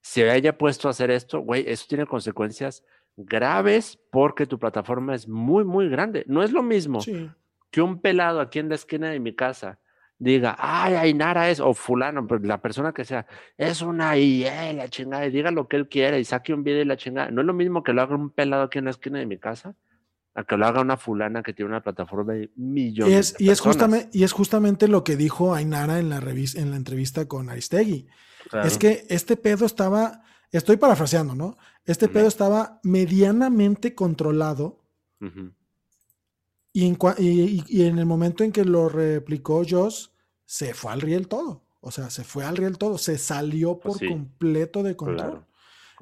se 0.00 0.30
haya 0.30 0.56
puesto 0.56 0.88
a 0.88 0.92
hacer 0.92 1.10
esto, 1.10 1.40
güey, 1.40 1.64
eso 1.68 1.84
tiene 1.86 2.06
consecuencias 2.06 2.82
graves 3.18 4.00
porque 4.10 4.46
tu 4.46 4.58
plataforma 4.58 5.14
es 5.14 5.28
muy, 5.28 5.62
muy 5.62 5.90
grande. 5.90 6.24
No 6.26 6.42
es 6.42 6.52
lo 6.52 6.62
mismo 6.62 7.00
que 7.70 7.82
un 7.82 8.00
pelado 8.00 8.40
aquí 8.40 8.60
en 8.60 8.70
la 8.70 8.76
esquina 8.76 9.10
de 9.10 9.20
mi 9.20 9.34
casa 9.34 9.78
diga, 10.16 10.56
ay, 10.58 10.94
Ainara 10.94 11.50
es, 11.50 11.60
o 11.60 11.74
fulano, 11.74 12.26
pues, 12.26 12.40
la 12.44 12.62
persona 12.62 12.94
que 12.94 13.04
sea, 13.04 13.26
es 13.58 13.82
una 13.82 14.16
y 14.16 14.44
la 14.44 14.88
chingada, 14.88 15.26
y 15.26 15.30
diga 15.30 15.50
lo 15.50 15.68
que 15.68 15.76
él 15.76 15.86
quiera 15.86 16.16
y 16.18 16.24
saque 16.24 16.54
un 16.54 16.64
video 16.64 16.80
y 16.80 16.86
la 16.86 16.96
chingada. 16.96 17.30
No 17.30 17.42
es 17.42 17.46
lo 17.46 17.52
mismo 17.52 17.82
que 17.82 17.92
lo 17.92 18.00
haga 18.00 18.14
un 18.14 18.30
pelado 18.30 18.62
aquí 18.62 18.78
en 18.78 18.86
la 18.86 18.92
esquina 18.92 19.18
de 19.18 19.26
mi 19.26 19.36
casa 19.36 19.74
a 20.34 20.44
que 20.44 20.56
lo 20.56 20.66
haga 20.66 20.80
una 20.80 20.96
fulana 20.96 21.42
que 21.42 21.52
tiene 21.52 21.70
una 21.70 21.82
plataforma 21.82 22.32
de 22.32 22.50
millones 22.56 23.34
y 23.38 23.50
es, 23.50 23.60
justamente, 23.60 24.08
y 24.12 24.24
es 24.24 24.32
justamente 24.32 24.88
lo 24.88 25.04
que 25.04 25.16
dijo 25.16 25.54
Ainara 25.54 25.98
en 25.98 26.08
la, 26.08 26.18
en 26.18 26.70
la 26.70 26.76
entrevista 26.76 27.28
con 27.28 27.50
Aristegui. 27.50 28.06
Es 28.64 28.78
que 28.78 29.06
este 29.08 29.36
pedo 29.36 29.66
estaba, 29.66 30.22
estoy 30.50 30.76
parafraseando, 30.76 31.34
¿no? 31.34 31.56
Este 31.84 32.08
pedo 32.08 32.28
estaba 32.28 32.80
medianamente 32.82 33.94
controlado. 33.94 34.80
y, 36.72 36.86
en, 36.86 36.98
y, 37.18 37.82
en 37.82 37.98
el 37.98 38.06
momento 38.06 38.42
en 38.42 38.52
que 38.52 38.64
lo 38.64 38.88
replicó 38.88 39.62
Joss, 39.68 40.12
se 40.44 40.74
fue 40.74 40.92
al 40.92 41.00
riel 41.00 41.28
todo. 41.28 41.64
O 41.80 41.90
sea, 41.90 42.10
se 42.10 42.24
fue 42.24 42.44
al 42.44 42.56
riel 42.56 42.78
todo, 42.78 42.96
se 42.96 43.18
salió 43.18 43.78
pues 43.78 43.98
por 43.98 44.08
completo 44.08 44.82
de 44.82 44.96
control. 44.96 45.44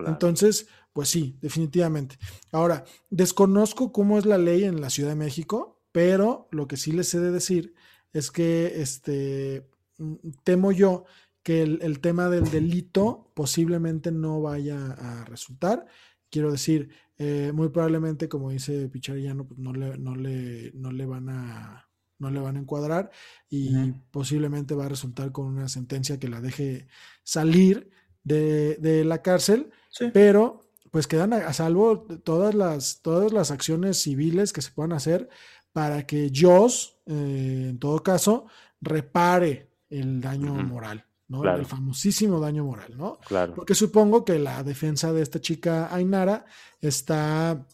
Entonces, 0.07 0.69
pues 0.93 1.09
sí, 1.09 1.37
definitivamente. 1.41 2.19
Ahora, 2.53 2.85
desconozco 3.11 3.93
cómo 3.93 4.19
es 4.19 4.27
la 4.27 4.39
ley 4.39 4.65
en 4.65 4.81
la 4.81 4.91
Ciudad 4.91 5.11
de 5.11 5.17
México, 5.17 5.81
pero 5.93 6.49
lo 6.51 6.67
que 6.67 6.77
sí 6.77 6.93
les 6.93 7.13
he 7.15 7.21
de 7.21 7.31
decir 7.31 7.75
es 8.13 8.31
que 8.31 8.81
este, 8.81 9.69
mm, 9.99 10.15
temo 10.45 10.73
yo 10.73 11.05
que 11.43 11.63
el, 11.63 12.01
tema 12.01 12.29
del 12.29 12.51
delito 12.51 13.33
posiblemente 13.35 14.13
no 14.13 14.43
vaya 14.43 14.93
a 14.93 15.25
resultar. 15.25 15.87
Quiero 16.29 16.53
decir, 16.53 16.91
eh, 17.19 17.51
muy 17.55 17.71
probablemente, 17.71 18.29
como 18.29 18.51
dice 18.51 18.89
Picharillano, 18.89 19.47
pues 19.47 19.59
no 19.59 19.73
le, 19.73 19.97
no 19.99 20.15
le, 20.17 20.71
no 20.75 20.93
le 20.93 21.07
van 21.07 21.29
a 21.31 21.91
no 22.21 22.31
le 22.31 22.39
van 22.39 22.57
a 22.57 22.61
encuadrar 22.61 23.11
y 23.49 23.93
posiblemente 24.11 24.75
va 24.75 24.85
a 24.85 24.91
resultar 24.91 25.33
con 25.33 25.47
una 25.47 25.69
sentencia 25.69 26.19
que 26.21 26.29
la 26.29 26.43
deje 26.43 26.87
salir 27.25 27.91
de, 28.23 29.03
la 29.07 29.23
cárcel, 29.23 29.71
pero 30.13 30.70
pues 30.91 31.07
quedan 31.07 31.33
a, 31.33 31.53
salvo 31.53 32.01
todas 32.01 32.55
las, 32.55 33.01
todas 33.03 33.33
las 33.33 33.51
acciones 33.51 34.03
civiles 34.03 34.53
que 34.53 34.63
se 34.63 34.71
puedan 34.73 34.93
hacer 34.93 35.29
para 35.73 36.07
que 36.07 36.33
Joss, 36.35 36.97
eh, 37.07 37.69
en 37.71 37.79
todo 37.79 38.03
caso, 38.03 38.47
repare 38.81 39.71
el 39.89 40.21
daño 40.21 40.55
moral. 40.55 41.05
¿no? 41.29 41.45
El 41.45 41.65
famosísimo 41.65 42.41
daño 42.41 42.65
moral, 42.65 42.97
¿no? 42.97 43.19
Claro. 43.25 43.55
Porque 43.55 43.77
supongo 43.77 44.25
que 44.25 44.41
la 44.41 44.65
defensa 44.65 45.13
de 45.13 45.23
esta 45.23 45.41
chica 45.41 45.95
Ainara 45.95 46.45
está 46.81 47.65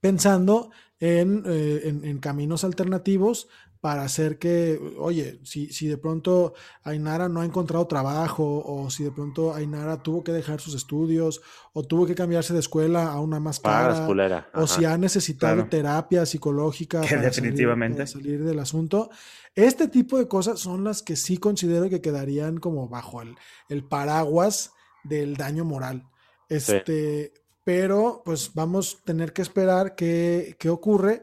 pensando 0.00 0.70
en, 0.98 1.42
eh, 1.46 1.80
en, 2.02 2.18
caminos 2.18 2.62
alternativos 2.62 3.48
para 3.80 4.02
hacer 4.02 4.38
que, 4.38 4.78
oye, 4.98 5.40
si, 5.42 5.72
si 5.72 5.86
de 5.86 5.96
pronto 5.96 6.52
Ainara 6.82 7.28
no 7.28 7.40
ha 7.40 7.46
encontrado 7.46 7.86
trabajo 7.86 8.62
o 8.64 8.90
si 8.90 9.04
de 9.04 9.10
pronto 9.10 9.54
Ainara 9.54 10.02
tuvo 10.02 10.22
que 10.22 10.32
dejar 10.32 10.60
sus 10.60 10.74
estudios 10.74 11.40
o 11.72 11.82
tuvo 11.82 12.06
que 12.06 12.14
cambiarse 12.14 12.52
de 12.52 12.60
escuela 12.60 13.10
a 13.10 13.20
una 13.20 13.40
más 13.40 13.58
cara 13.58 14.06
o 14.54 14.66
si 14.66 14.84
ha 14.84 14.98
necesitado 14.98 15.66
terapia 15.66 16.26
psicológica 16.26 17.00
para, 17.08 17.22
definitivamente. 17.22 18.06
Salir, 18.06 18.44
del 18.44 18.58
asunto. 18.58 19.10
Este 19.54 19.88
tipo 19.88 20.18
de 20.18 20.28
cosas 20.28 20.60
son 20.60 20.84
las 20.84 21.02
que 21.02 21.16
sí 21.16 21.38
considero 21.38 21.88
que 21.88 22.02
quedarían 22.02 22.58
como 22.58 22.88
bajo 22.88 23.22
el, 23.22 23.36
el 23.68 23.84
paraguas 23.84 24.72
del 25.04 25.36
daño 25.36 25.64
moral. 25.64 26.06
Este, 26.48 27.32
pero 27.64 28.22
pues 28.24 28.52
vamos 28.54 28.98
a 29.00 29.04
tener 29.04 29.32
que 29.32 29.42
esperar 29.42 29.94
qué, 29.94 30.56
qué 30.58 30.68
ocurre. 30.68 31.22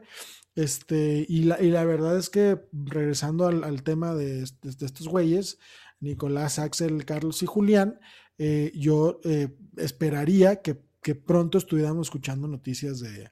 Este, 0.58 1.24
y 1.28 1.44
la, 1.44 1.62
y 1.62 1.70
la 1.70 1.84
verdad 1.84 2.18
es 2.18 2.30
que 2.30 2.58
regresando 2.72 3.46
al, 3.46 3.82
tema 3.84 4.16
de, 4.16 4.42
estos 4.42 5.06
güeyes, 5.06 5.60
Nicolás, 6.00 6.58
Axel, 6.58 7.04
Carlos 7.04 7.44
y 7.44 7.46
Julián, 7.46 8.00
eh, 8.38 8.72
yo 8.74 9.20
eh, 9.22 9.56
esperaría 9.76 10.60
que, 10.60 10.74
pronto 11.24 11.58
estuviéramos 11.58 12.08
escuchando 12.08 12.48
noticias 12.48 12.98
de, 12.98 13.30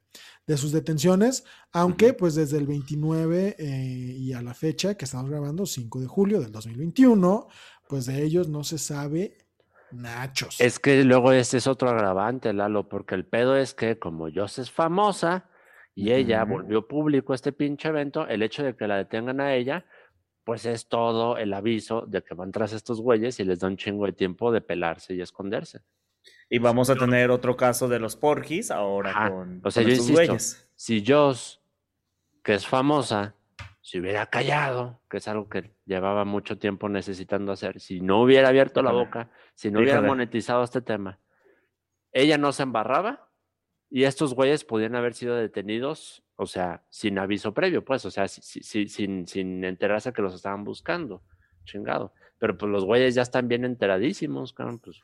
sus 0.57 0.71
detenciones, 0.71 1.43
aunque 1.73 2.15
pues 2.15 2.37
desde 2.37 2.59
el 2.59 2.69
29 2.69 3.57
eh, 3.59 4.15
y 4.17 4.33
a 4.33 4.41
la 4.41 4.55
fecha 4.55 4.97
que 4.97 5.05
estamos 5.05 5.29
grabando, 5.29 5.67
5 5.67 6.01
de 6.01 6.07
julio 6.07 6.41
del 6.41 6.53
2021, 6.53 7.49
pues 7.89 8.07
de 8.07 8.23
ellos 8.23 8.49
no 8.49 8.63
se 8.63 8.79
sabe 8.79 9.37
nachos. 9.91 10.61
Es 10.61 10.79
que 10.79 11.03
luego 11.03 11.33
ese 11.33 11.57
es 11.57 11.67
otro 11.67 11.91
agravante, 11.91 12.53
Lalo, 12.53 12.89
porque 12.89 13.17
el 13.17 13.27
pedo 13.27 13.57
es 13.57 13.75
que 13.75 13.99
como 13.99 14.29
Jos 14.33 14.61
es 14.61 14.71
famosa, 14.71 15.51
y 15.97 16.13
ella 16.13 16.45
volvió 16.45 16.87
público 16.87 17.33
este 17.33 17.53
pinche 17.53 17.89
evento, 17.89 18.29
el 18.29 18.43
hecho 18.43 18.63
de 18.63 18.77
que 18.77 18.87
la 18.87 18.99
detengan 18.99 19.41
a 19.41 19.55
ella, 19.55 19.87
pues 20.45 20.67
es 20.67 20.89
todo 20.89 21.39
el 21.39 21.55
aviso 21.55 22.05
de 22.07 22.23
que 22.23 22.35
van 22.35 22.53
tras 22.53 22.75
estos 22.75 23.01
güeyes 23.01 23.41
y 23.41 23.45
les 23.45 23.61
da 23.61 23.69
un 23.69 23.79
chingo 23.79 24.05
de 24.05 24.13
tiempo 24.13 24.53
de 24.53 24.61
pelarse 24.61 25.15
y 25.15 25.23
esconderse. 25.23 25.81
Y 26.51 26.59
vamos 26.59 26.91
a 26.91 26.97
tener 26.97 27.31
otro 27.31 27.57
caso 27.57 27.89
de 27.89 27.99
los 27.99 28.15
porquis 28.15 28.71
ahora 28.71 29.31
con, 29.31 29.63
o 29.65 29.71
sea, 29.71 29.83
yo 29.83 29.89
insisto, 29.89 30.13
güeyes. 30.13 30.69
Si 30.75 31.03
Joss, 31.05 31.63
que 32.45 32.53
es 32.53 32.67
famosa, 32.67 33.35
si 33.81 33.99
hubiera 33.99 34.27
callado, 34.27 35.01
que 35.09 35.17
es 35.17 35.29
algo 35.29 35.49
que 35.49 35.73
llevaba 35.87 36.27
mucho 36.27 36.59
tiempo 36.59 36.91
necesitando 36.91 37.53
hacer, 37.53 37.81
si 37.81 38.03
no 38.03 38.21
hubiera 38.21 38.49
abierto 38.49 38.83
la 38.83 38.93
boca, 38.93 39.31
si 39.55 39.71
no 39.71 39.81
hubiera 39.81 40.03
monetizado 40.03 40.63
este 40.63 40.83
tema, 40.83 41.21
ella 42.13 42.37
no 42.37 42.53
se 42.53 42.65
embarraba, 42.65 43.26
y 43.97 44.05
estos 44.05 44.35
güeyes 44.35 44.63
podían 44.63 44.95
haber 44.95 45.15
sido 45.15 45.37
detenidos, 45.37 46.23
o 46.35 46.45
sea, 46.45 46.85
sin 46.91 47.19
aviso 47.19 47.55
previo, 47.55 47.83
pues, 47.83 48.05
o 48.05 48.11
sea, 48.11 48.29
sin, 48.29 49.27
sin 49.27 49.65
enterarse 49.65 50.13
que 50.13 50.21
los 50.21 50.35
estaban 50.35 50.65
buscando. 50.65 51.23
Chingado. 51.65 52.13
Pero 52.37 52.59
pues 52.59 52.71
los 52.71 52.85
güeyes 52.85 53.15
ya 53.15 53.23
están 53.23 53.49
bien 53.49 53.65
enteradísimos, 53.65 54.53
cabrón, 54.53 54.81
pues. 54.81 55.01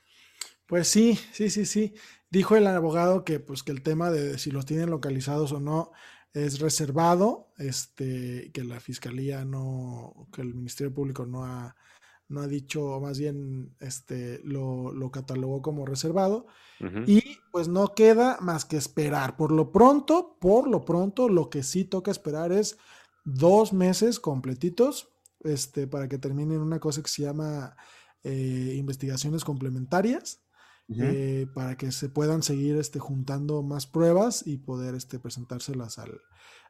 Pues 0.66 0.88
sí, 0.88 1.18
sí, 1.32 1.48
sí, 1.48 1.64
sí. 1.64 1.94
Dijo 2.28 2.54
el 2.54 2.66
abogado 2.66 3.24
que 3.24 3.40
pues 3.40 3.62
que 3.62 3.72
el 3.72 3.80
tema 3.80 4.10
de 4.10 4.36
si 4.36 4.50
los 4.50 4.66
tienen 4.66 4.90
localizados 4.90 5.52
o 5.52 5.58
no 5.58 5.92
es 6.34 6.60
reservado, 6.60 7.50
este, 7.56 8.50
que 8.52 8.62
la 8.62 8.78
fiscalía 8.78 9.46
no, 9.46 10.28
que 10.34 10.42
el 10.42 10.52
Ministerio 10.52 10.92
Público 10.92 11.24
no 11.24 11.46
ha, 11.46 11.76
no 12.28 12.40
ha 12.40 12.48
dicho, 12.48 12.84
o 12.84 13.00
más 13.00 13.18
bien 13.18 13.74
este, 13.80 14.40
lo, 14.44 14.92
lo 14.92 15.10
catalogó 15.10 15.62
como 15.62 15.86
reservado. 15.86 16.46
Y 17.06 17.22
pues 17.52 17.68
no 17.68 17.94
queda 17.94 18.38
más 18.40 18.64
que 18.64 18.76
esperar. 18.76 19.36
Por 19.36 19.52
lo 19.52 19.70
pronto, 19.70 20.36
por 20.40 20.66
lo 20.68 20.84
pronto, 20.84 21.28
lo 21.28 21.48
que 21.48 21.62
sí 21.62 21.84
toca 21.84 22.10
esperar 22.10 22.50
es 22.50 22.76
dos 23.24 23.72
meses 23.72 24.18
completitos 24.18 25.08
este, 25.44 25.86
para 25.86 26.08
que 26.08 26.18
terminen 26.18 26.58
una 26.58 26.80
cosa 26.80 27.00
que 27.00 27.08
se 27.08 27.22
llama 27.22 27.76
eh, 28.24 28.74
investigaciones 28.76 29.44
complementarias. 29.44 30.40
Eh, 30.94 31.46
para 31.54 31.78
que 31.78 31.90
se 31.90 32.10
puedan 32.10 32.42
seguir 32.42 32.76
este, 32.76 32.98
juntando 32.98 33.62
más 33.62 33.86
pruebas 33.86 34.46
y 34.46 34.58
poder 34.58 34.94
este, 34.94 35.18
presentárselas 35.18 35.98
al, 35.98 36.20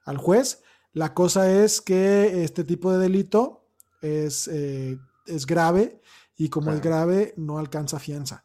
al 0.04 0.16
juez. 0.16 0.62
La 0.92 1.12
cosa 1.12 1.50
es 1.50 1.80
que 1.80 2.44
este 2.44 2.62
tipo 2.62 2.92
de 2.92 2.98
delito 2.98 3.66
es 4.00 4.46
eh, 4.46 4.98
es 5.26 5.46
grave 5.46 6.00
y 6.36 6.48
como 6.48 6.72
es 6.72 6.80
grave 6.80 7.34
no 7.36 7.58
alcanza 7.58 7.98
fianza. 7.98 8.44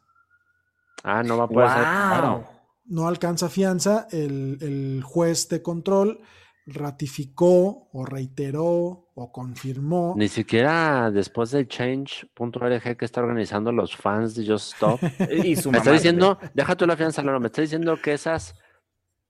Ah, 1.02 1.22
no 1.22 1.38
va 1.38 1.44
a 1.44 1.48
poder 1.48 1.70
ser. 1.70 2.58
No 2.86 3.06
alcanza 3.06 3.48
fianza, 3.48 4.08
el, 4.10 5.02
juez 5.04 5.48
de 5.48 5.62
control 5.62 6.20
ratificó 6.66 7.88
o 7.92 8.04
reiteró 8.04 9.10
o 9.14 9.32
confirmó. 9.32 10.14
Ni 10.16 10.28
siquiera 10.28 11.10
después 11.10 11.50
del 11.50 11.68
change.org 11.68 12.96
que 12.96 13.04
está 13.04 13.20
organizando 13.20 13.72
los 13.72 13.96
fans 13.96 14.34
de 14.34 14.46
Just 14.46 14.74
Stop. 14.74 15.00
y 15.44 15.56
su 15.56 15.70
me 15.70 15.78
está 15.78 15.92
diciendo, 15.92 16.38
deja 16.54 16.76
tú 16.76 16.86
la 16.86 16.96
fianza, 16.96 17.22
no, 17.22 17.38
me 17.40 17.46
está 17.46 17.62
diciendo 17.62 17.98
que 18.02 18.12
esas 18.14 18.54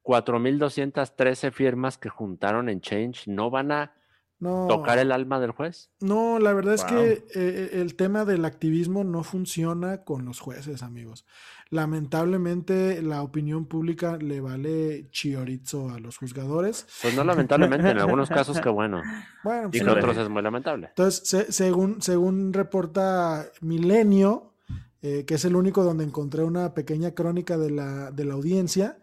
4.213 0.05 1.53
firmas 1.53 1.99
que 1.99 2.09
juntaron 2.09 2.69
en 2.69 2.81
Change 2.81 3.29
no 3.29 3.51
van 3.51 3.73
a 3.73 3.93
¿Tocar 4.41 4.99
el 4.99 5.11
alma 5.11 5.41
del 5.41 5.51
juez? 5.51 5.91
No, 6.01 6.39
la 6.39 6.53
verdad 6.53 6.75
es 6.75 6.85
que 6.85 7.25
eh, 7.35 7.71
el 7.73 7.97
tema 7.97 8.25
del 8.25 8.45
activismo 8.45 9.03
no 9.03 9.25
funciona 9.25 10.05
con 10.05 10.25
los 10.25 10.39
jueces, 10.39 10.85
amigos. 10.85 11.27
Lamentablemente, 11.71 13.03
la 13.03 13.23
opinión 13.23 13.67
pública 13.67 14.17
le 14.17 14.41
vale 14.41 15.09
chiorizo 15.11 15.91
a 15.91 15.99
los 15.99 16.19
juzgadores. 16.19 16.87
Pues 17.03 17.17
no 17.17 17.25
lamentablemente, 17.25 17.91
en 17.91 17.99
algunos 17.99 18.29
casos 18.29 18.61
que 18.61 18.69
bueno. 18.69 19.03
bueno 19.45 19.71
y 19.73 19.79
en 19.79 19.89
otros 19.89 20.17
es 20.17 20.29
muy 20.29 20.43
lamentable. 20.43 20.87
Entonces, 20.89 21.47
según, 21.55 22.01
según 22.01 22.53
reporta 22.53 23.45
Milenio, 23.61 24.55
eh, 25.03 25.25
que 25.27 25.35
es 25.35 25.45
el 25.45 25.57
único 25.57 25.83
donde 25.83 26.05
encontré 26.05 26.45
una 26.45 26.75
pequeña 26.75 27.11
crónica 27.11 27.59
de 27.59 27.71
la, 27.71 28.13
de 28.13 28.25
la 28.25 28.35
audiencia, 28.35 28.99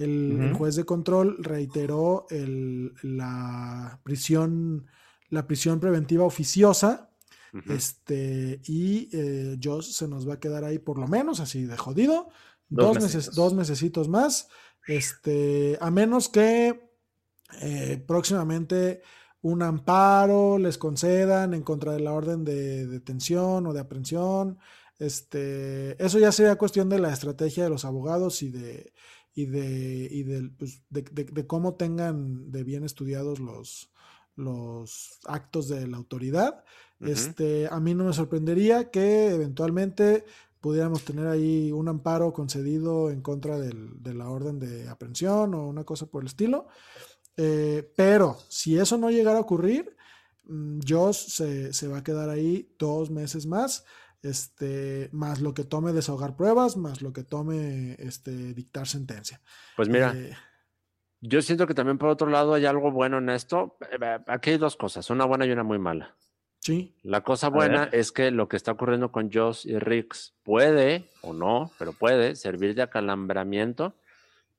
el, 0.00 0.54
juez 0.54 0.76
de 0.76 0.84
control 0.84 1.36
reiteró 1.40 2.26
la 3.02 4.00
prisión, 4.02 4.86
la 5.28 5.46
prisión 5.46 5.80
preventiva 5.80 6.24
oficiosa. 6.24 7.10
Este, 7.66 8.60
y 8.64 9.08
eh, 9.12 9.58
Joss 9.60 9.96
se 9.96 10.06
nos 10.06 10.28
va 10.28 10.34
a 10.34 10.40
quedar 10.40 10.62
ahí 10.62 10.78
por 10.78 10.98
lo 10.98 11.08
menos 11.08 11.40
así 11.40 11.64
de 11.64 11.76
jodido. 11.76 12.28
Dos, 12.68 13.00
meses, 13.00 13.34
dos 13.34 13.54
mesecitos 13.54 14.08
más. 14.08 14.48
Este, 14.86 15.76
a 15.80 15.90
menos 15.90 16.28
que 16.28 16.88
eh, 17.60 18.04
próximamente 18.06 19.02
un 19.42 19.62
amparo 19.62 20.58
les 20.58 20.78
concedan 20.78 21.54
en 21.54 21.62
contra 21.62 21.92
de 21.92 22.00
la 22.00 22.12
orden 22.12 22.44
de 22.44 22.86
detención 22.86 23.66
o 23.66 23.72
de 23.72 23.80
aprehensión. 23.80 24.58
Este, 24.98 26.02
eso 26.02 26.18
ya 26.18 26.30
sería 26.30 26.56
cuestión 26.56 26.88
de 26.88 26.98
la 26.98 27.12
estrategia 27.12 27.64
de 27.64 27.70
los 27.70 27.84
abogados 27.84 28.42
y 28.42 28.50
de, 28.50 28.92
y 29.42 30.22
de, 30.22 30.50
pues, 30.58 30.82
de, 30.90 31.02
de, 31.02 31.46
cómo 31.46 31.74
tengan 31.74 32.50
de 32.50 32.64
bien 32.64 32.84
estudiados 32.84 33.40
los, 33.40 33.92
los 34.36 35.18
actos 35.26 35.68
de 35.68 35.86
la 35.86 35.96
autoridad. 35.96 36.64
este, 37.00 37.66
a 37.68 37.80
mí 37.80 37.94
no 37.94 38.04
me 38.04 38.12
sorprendería 38.12 38.90
que 38.90 39.30
eventualmente 39.30 40.24
pudiéramos 40.60 41.04
tener 41.04 41.26
ahí 41.26 41.72
un 41.72 41.88
amparo 41.88 42.32
concedido 42.32 43.10
en 43.10 43.22
contra 43.22 43.58
de 43.58 44.14
la 44.14 44.28
orden 44.28 44.58
de 44.58 44.88
aprehensión 44.88 45.54
o 45.54 45.66
una 45.66 45.84
cosa 45.84 46.06
por 46.06 46.22
el 46.22 46.26
estilo. 46.26 46.68
Eh, 47.36 47.90
pero 47.96 48.36
si 48.48 48.78
eso 48.78 48.98
no 48.98 49.10
llegara 49.10 49.38
a 49.38 49.42
ocurrir, 49.42 49.96
mm, 50.44 50.80
Joss 50.86 51.16
se, 51.16 51.72
se, 51.72 51.88
va 51.88 51.98
a 51.98 52.04
quedar 52.04 52.28
ahí 52.28 52.74
dos 52.78 53.10
meses 53.10 53.46
más. 53.46 53.84
Este, 54.22 55.08
más 55.12 55.40
lo 55.40 55.54
que 55.54 55.64
tome 55.64 55.92
desahogar 55.92 56.36
pruebas, 56.36 56.76
más 56.76 57.02
lo 57.02 57.12
que 57.12 57.22
tome 57.24 57.96
este, 57.98 58.30
dictar 58.54 58.86
sentencia. 58.86 59.40
Pues 59.76 59.88
mira, 59.88 60.12
Eh, 60.16 60.36
yo 61.20 61.42
siento 61.42 61.66
que 61.66 61.74
también 61.74 61.98
por 61.98 62.08
otro 62.08 62.28
lado 62.28 62.54
hay 62.54 62.66
algo 62.66 62.90
bueno 62.90 63.18
en 63.18 63.28
esto. 63.30 63.76
Eh, 63.92 64.18
Aquí 64.26 64.50
hay 64.50 64.58
dos 64.58 64.76
cosas, 64.76 65.10
una 65.10 65.24
buena 65.24 65.46
y 65.46 65.50
una 65.52 65.62
muy 65.62 65.78
mala. 65.78 66.14
sí, 66.60 66.94
La 67.02 67.22
cosa 67.22 67.48
buena 67.48 67.84
es 67.92 68.12
que 68.12 68.30
lo 68.30 68.48
que 68.48 68.56
está 68.56 68.72
ocurriendo 68.72 69.10
con 69.12 69.30
Joss 69.32 69.64
y 69.66 69.78
Rix 69.78 70.34
puede, 70.42 71.04
o 71.22 71.32
no, 71.32 71.70
pero 71.78 71.92
puede 71.92 72.36
servir 72.36 72.74
de 72.74 72.82
acalambramiento 72.82 73.94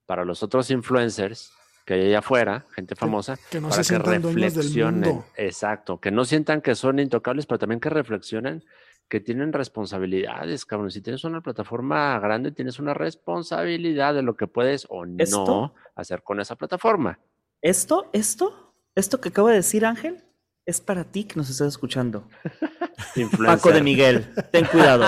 para 0.06 0.26
los 0.26 0.43
otros 0.43 0.69
influencers 0.71 1.52
que 1.86 1.95
hay 1.95 2.08
allá 2.08 2.19
afuera, 2.19 2.65
gente 2.76 2.95
famosa, 2.95 3.38
que 3.50 3.60
no 3.60 3.69
para 3.69 3.84
se 3.84 3.95
que 3.97 4.00
del 4.04 4.21
reflexionen. 4.24 5.10
mundo. 5.10 5.26
Exacto, 5.36 6.00
que 6.00 6.12
no 6.12 6.26
sientan 6.26 6.62
que 6.62 6.76
son 6.76 7.00
intocables, 7.00 7.47
pero 7.47 7.58
también 7.60 7.80
que 7.80 7.89
reflexionen 7.89 8.63
que 9.12 9.19
tienen 9.19 9.52
responsabilidades, 9.52 10.65
cabrón. 10.65 10.89
Si 10.89 11.02
tienes 11.02 11.26
una 11.26 11.41
plataforma 11.41 12.17
grande, 12.19 12.54
tienes 12.54 12.80
una 12.80 12.93
responsabilidad 12.93 14.13
de 14.13 14.21
lo 14.21 14.38
que 14.38 14.47
puedes 14.47 14.88
o 14.89 15.06
no 15.06 15.74
hacer 15.95 16.24
con 16.24 16.39
esa 16.39 16.56
plataforma. 16.56 17.19
Esto, 17.62 18.10
esto, 18.13 18.74
esto 18.95 19.19
que 19.19 19.28
acaba 19.28 19.50
de 19.50 19.58
decir 19.58 19.86
Ángel, 19.86 20.24
es 20.65 20.80
para 20.80 21.04
ti 21.04 21.26
que 21.26 21.36
nos 21.36 21.50
estás 21.50 21.67
escuchando. 21.67 22.24
Paco 23.45 23.71
de. 23.74 23.82
Miguel, 23.84 24.34
ten 24.50 24.63
cuidado. 24.63 25.04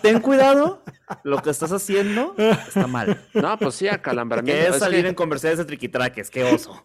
ten 0.00 0.20
cuidado, 0.20 0.82
lo 1.22 1.42
que 1.42 1.50
estás 1.50 1.72
haciendo 1.72 2.34
está 2.38 2.86
mal. 2.86 3.20
No, 3.34 3.58
pues 3.58 3.74
sí, 3.74 3.88
acalambramiento. 3.88 4.58
Que 4.58 4.62
es 4.62 4.68
Es 4.68 4.74
que- 4.76 4.78
salir 4.80 5.04
en 5.04 5.14
comerciales 5.14 5.58
de 5.58 5.66
triquitraques, 5.66 6.30
qué 6.30 6.44
oso. 6.44 6.82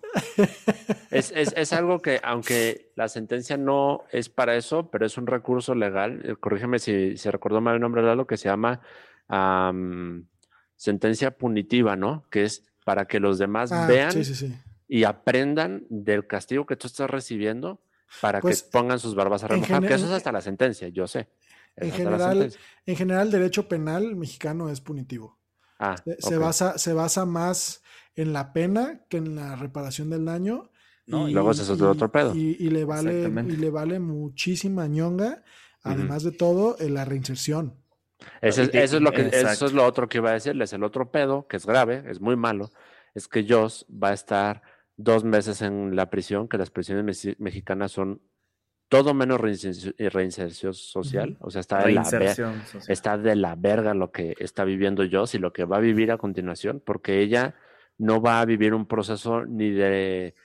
Es, 1.17 1.31
es- 1.35 1.53
es 1.55 1.73
algo 1.73 2.01
que, 2.01 2.19
aunque 2.23 2.91
la 2.95 3.07
sentencia 3.07 3.57
no 3.57 4.03
es 4.11 4.29
para 4.29 4.55
eso, 4.55 4.89
pero 4.91 5.05
es 5.05 5.17
un 5.17 5.27
recurso 5.27 5.73
legal, 5.75 6.21
eh, 6.23 6.35
corrígeme 6.39 6.79
si, 6.79 7.17
si 7.17 7.29
recuerdo 7.29 7.61
mal 7.61 7.75
el 7.75 7.81
nombre 7.81 8.01
de 8.01 8.15
lo 8.15 8.27
que 8.27 8.37
se 8.37 8.49
llama 8.49 8.81
am, 9.27 10.27
sentencia 10.75 11.31
punitiva, 11.37 11.95
¿no? 11.95 12.25
Que 12.29 12.43
es 12.43 12.63
para 12.83 13.05
que 13.05 13.19
los 13.19 13.37
demás 13.37 13.71
Ah, 13.71 13.85
vean 13.87 14.11
sí, 14.11 14.23
sí, 14.25 14.35
sí. 14.35 14.55
y 14.87 15.03
aprendan 15.05 15.85
del 15.89 16.27
castigo 16.27 16.65
que 16.65 16.75
tú 16.75 16.87
estás 16.87 17.09
recibiendo 17.09 17.81
para 18.21 18.39
Pues, 18.41 18.63
que 18.63 18.69
pongan 18.71 18.99
sus 18.99 19.15
barbas 19.15 19.43
a 19.43 19.47
remojar, 19.47 19.81
que 19.81 19.93
eso 19.93 20.05
es 20.05 20.11
hasta 20.11 20.31
la 20.31 20.41
sentencia, 20.41 20.87
yo 20.89 21.07
sé. 21.07 21.27
En 21.77 21.91
general, 21.91 22.53
en 22.85 22.95
general, 22.95 23.27
el 23.27 23.31
derecho 23.31 23.67
penal 23.67 24.15
mexicano 24.15 24.69
es 24.69 24.79
punitivo. 24.79 25.37
Ah, 25.79 25.95
Se, 26.19 26.37
basa, 26.37 26.77
se 26.77 26.93
basa 26.93 27.25
más 27.25 27.83
en 28.15 28.31
la 28.31 28.53
pena 28.53 29.01
que 29.09 29.17
en 29.17 29.35
la 29.35 29.55
reparación 29.57 30.09
del 30.09 30.23
daño. 30.23 30.69
No, 31.07 31.29
y 31.29 31.33
luego 31.33 31.51
ese 31.51 31.61
es 31.63 31.69
otro- 31.69 31.91
otro 31.91 32.11
pedo. 32.11 32.33
Y, 32.35 32.57
y 32.59 32.69
le 32.69 32.83
vale, 32.85 33.21
y 33.47 33.55
le 33.57 33.69
vale 33.69 33.99
muchísima 33.99 34.87
ñonga, 34.87 35.43
además 35.83 36.23
de 36.23 36.31
todo, 36.31 36.77
en 36.79 36.93
la 36.95 37.05
reinserción. 37.05 37.75
Es- 38.41 38.57
eso, 38.57 38.71
es 38.97 39.01
lo 39.01 39.11
que, 39.11 39.21
exacto. 39.21 39.49
eso 39.51 39.65
es 39.67 39.73
lo 39.73 39.85
otro 39.85 40.09
que 40.09 40.17
iba 40.17 40.31
a 40.31 40.33
decirles. 40.33 40.73
El 40.73 40.83
otro 40.83 41.11
pedo, 41.11 41.47
que 41.47 41.57
es 41.57 41.65
grave, 41.65 42.03
es 42.09 42.21
muy 42.21 42.35
malo, 42.35 42.71
es 43.13 43.27
que 43.27 43.45
Joss 43.47 43.85
va 43.91 44.09
a 44.09 44.13
estar 44.13 44.61
dos 44.97 45.23
meses 45.23 45.61
en 45.61 45.95
la 45.95 46.09
prisión, 46.09 46.47
que 46.47 46.57
las 46.57 46.71
prisiones 46.71 47.05
mexi- 47.05 47.35
mexicanas 47.37 47.91
son 47.91 48.21
todo 48.87 49.13
menos 49.13 49.39
reinserción, 49.41 49.93
reinserción 49.97 50.73
social. 50.73 51.37
O 51.41 51.51
sea, 51.51 51.59
está 51.61 51.83
de, 51.83 51.91
la 51.91 52.05
social. 52.05 52.63
está 52.87 53.17
de 53.17 53.35
la 53.35 53.55
verga 53.55 53.93
lo 53.93 54.11
que 54.11 54.35
está 54.39 54.63
viviendo 54.63 55.03
Joss 55.11 55.35
y 55.35 55.39
lo 55.39 55.51
que 55.53 55.65
va 55.65 55.77
a 55.77 55.81
vivir 55.81 56.11
a 56.11 56.17
continuación, 56.17 56.81
porque 56.85 57.21
ella 57.21 57.55
no 57.97 58.21
va 58.21 58.41
a 58.41 58.45
vivir 58.45 58.73
un 58.73 58.85
proceso 58.87 59.45
ni 59.45 59.71
de 59.71 60.35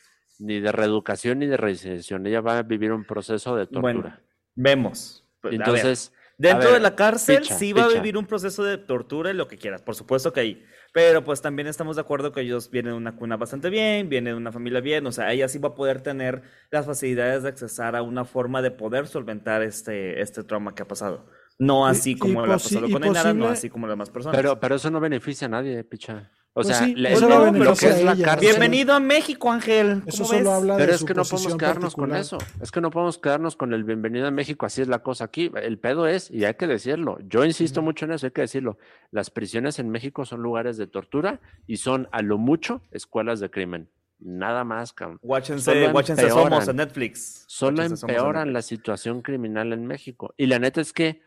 ni 0.41 0.59
de 0.61 0.73
reeducación 0.73 1.39
ni 1.39 1.47
de 1.47 1.57
reinserción. 1.57 2.27
Ella 2.27 2.41
va 2.41 2.59
a 2.59 2.63
vivir 2.63 2.93
un 2.93 3.05
proceso 3.05 3.55
de 3.57 3.67
tortura. 3.67 3.81
Bueno, 3.93 4.17
vemos. 4.55 5.25
Pues, 5.41 5.53
ver, 5.53 5.61
Entonces, 5.61 6.13
Dentro 6.39 6.71
ver, 6.71 6.79
de 6.79 6.81
la 6.81 6.97
cárcel 6.97 7.43
picha, 7.43 7.55
sí 7.55 7.75
va 7.75 7.85
a 7.85 7.89
vivir 7.89 8.17
un 8.17 8.25
proceso 8.25 8.65
de 8.65 8.79
tortura 8.79 9.31
y 9.31 9.35
lo 9.35 9.47
que 9.47 9.59
quieras, 9.59 9.83
por 9.83 9.95
supuesto 9.95 10.33
que 10.33 10.41
ahí. 10.41 10.65
Pero 10.95 11.23
pues 11.23 11.43
también 11.43 11.69
estamos 11.69 11.97
de 11.97 12.01
acuerdo 12.01 12.33
que 12.33 12.41
ellos 12.41 12.71
vienen 12.71 12.93
de 12.93 12.97
una 12.97 13.15
cuna 13.15 13.37
bastante 13.37 13.69
bien, 13.69 14.09
vienen 14.09 14.33
de 14.33 14.39
una 14.39 14.51
familia 14.51 14.81
bien, 14.81 15.07
o 15.07 15.13
sea, 15.13 15.31
ella 15.35 15.49
sí 15.49 15.59
va 15.59 15.69
a 15.69 15.75
poder 15.75 16.01
tener 16.01 16.41
las 16.71 16.87
facilidades 16.87 17.43
de 17.43 17.51
accesar 17.51 17.95
a 17.95 18.01
una 18.01 18.25
forma 18.25 18.63
de 18.63 18.71
poder 18.71 19.07
solventar 19.07 19.61
este, 19.63 20.23
este 20.23 20.43
trauma 20.43 20.75
que 20.75 20.83
ha 20.83 20.89
pasado. 20.89 21.27
No 21.59 21.87
Y- 21.87 21.91
así 21.91 22.11
y 22.13 22.17
como 22.19 22.47
le 22.47 22.53
ha 22.55 22.57
posi- 22.57 22.63
pasado 22.75 22.87
y 22.89 22.93
con 22.93 23.05
Ainara, 23.05 23.35
no 23.35 23.47
así 23.49 23.69
como 23.69 23.87
las 23.87 23.93
demás 23.93 24.09
personas. 24.09 24.35
Pero, 24.35 24.59
pero 24.59 24.77
eso 24.77 24.91
no 24.91 24.99
beneficia 24.99 25.45
a 25.47 25.51
nadie, 25.51 25.85
picha. 25.85 26.31
O 26.53 26.63
Pues 26.63 26.67
sea, 26.67 26.79
sí, 26.85 26.97
le- 26.97 27.13
eso 27.13 27.29
lo- 27.29 27.53
no 27.53 27.65
lo 27.65 27.77
que 27.77 27.87
es 27.89 28.01
a 28.01 28.03
la 28.15 28.17
cárcel- 28.17 28.41
Bienvenido 28.41 28.93
a 28.93 28.99
México, 28.99 29.53
Ángel. 29.53 30.03
Eso 30.05 30.25
¿Cómo 30.25 30.29
solo 30.31 30.39
ves? 30.41 30.49
habla 30.49 30.77
Pero 30.79 30.87
de 30.89 30.93
es 30.95 31.01
su 31.01 31.07
que 31.07 31.15
no 31.15 31.23
podemos 31.23 31.57
quedarnos 31.57 31.95
con 31.95 32.17
eso. 32.17 32.39
Es 32.61 32.73
que 32.73 32.81
no 32.81 32.91
podemos 32.91 33.19
quedarnos 33.19 33.55
con 33.55 33.73
el 33.73 33.85
bienvenido 33.85 34.27
a 34.27 34.33
México. 34.33 34.67
Así 34.67 34.83
es 34.83 34.89
la 34.89 34.99
cosa 34.99 35.25
aquí. 35.27 35.53
El 35.63 35.79
pedo 35.79 36.09
es, 36.09 36.29
y 36.29 36.45
hay 36.45 36.55
que 36.55 36.67
decirlo, 36.67 37.19
yo 37.29 37.45
insisto 37.45 37.83
mucho 37.83 38.05
en 38.07 38.13
eso, 38.13 38.27
hay 38.27 38.33
que 38.33 38.41
decirlo. 38.41 38.79
Las 39.13 39.31
prisiones 39.31 39.79
en 39.79 39.91
México 39.91 40.25
son 40.25 40.43
lugares 40.43 40.77
de 40.77 40.89
tortura 40.89 41.39
y 41.69 41.77
son 41.77 42.09
a 42.11 42.21
lo 42.21 42.37
mucho 42.37 42.83
escuelas 42.91 43.39
de 43.39 43.49
crimen. 43.49 43.89
Nada 44.19 44.65
más, 44.65 44.93
cabrón. 44.93 45.21
Guáchense, 45.23 45.87
guáchense. 45.93 46.29
Somos 46.31 46.67
en 46.67 46.77
Netflix. 46.77 47.45
Solo 47.47 47.85
empeoran 47.85 48.53
la 48.53 48.63
situación 48.63 49.23
criminal 49.23 49.73
en 49.73 49.87
México. 49.87 50.35
Y 50.37 50.47
la 50.47 50.59
neta 50.59 50.81
es 50.81 50.93
que 50.93 51.23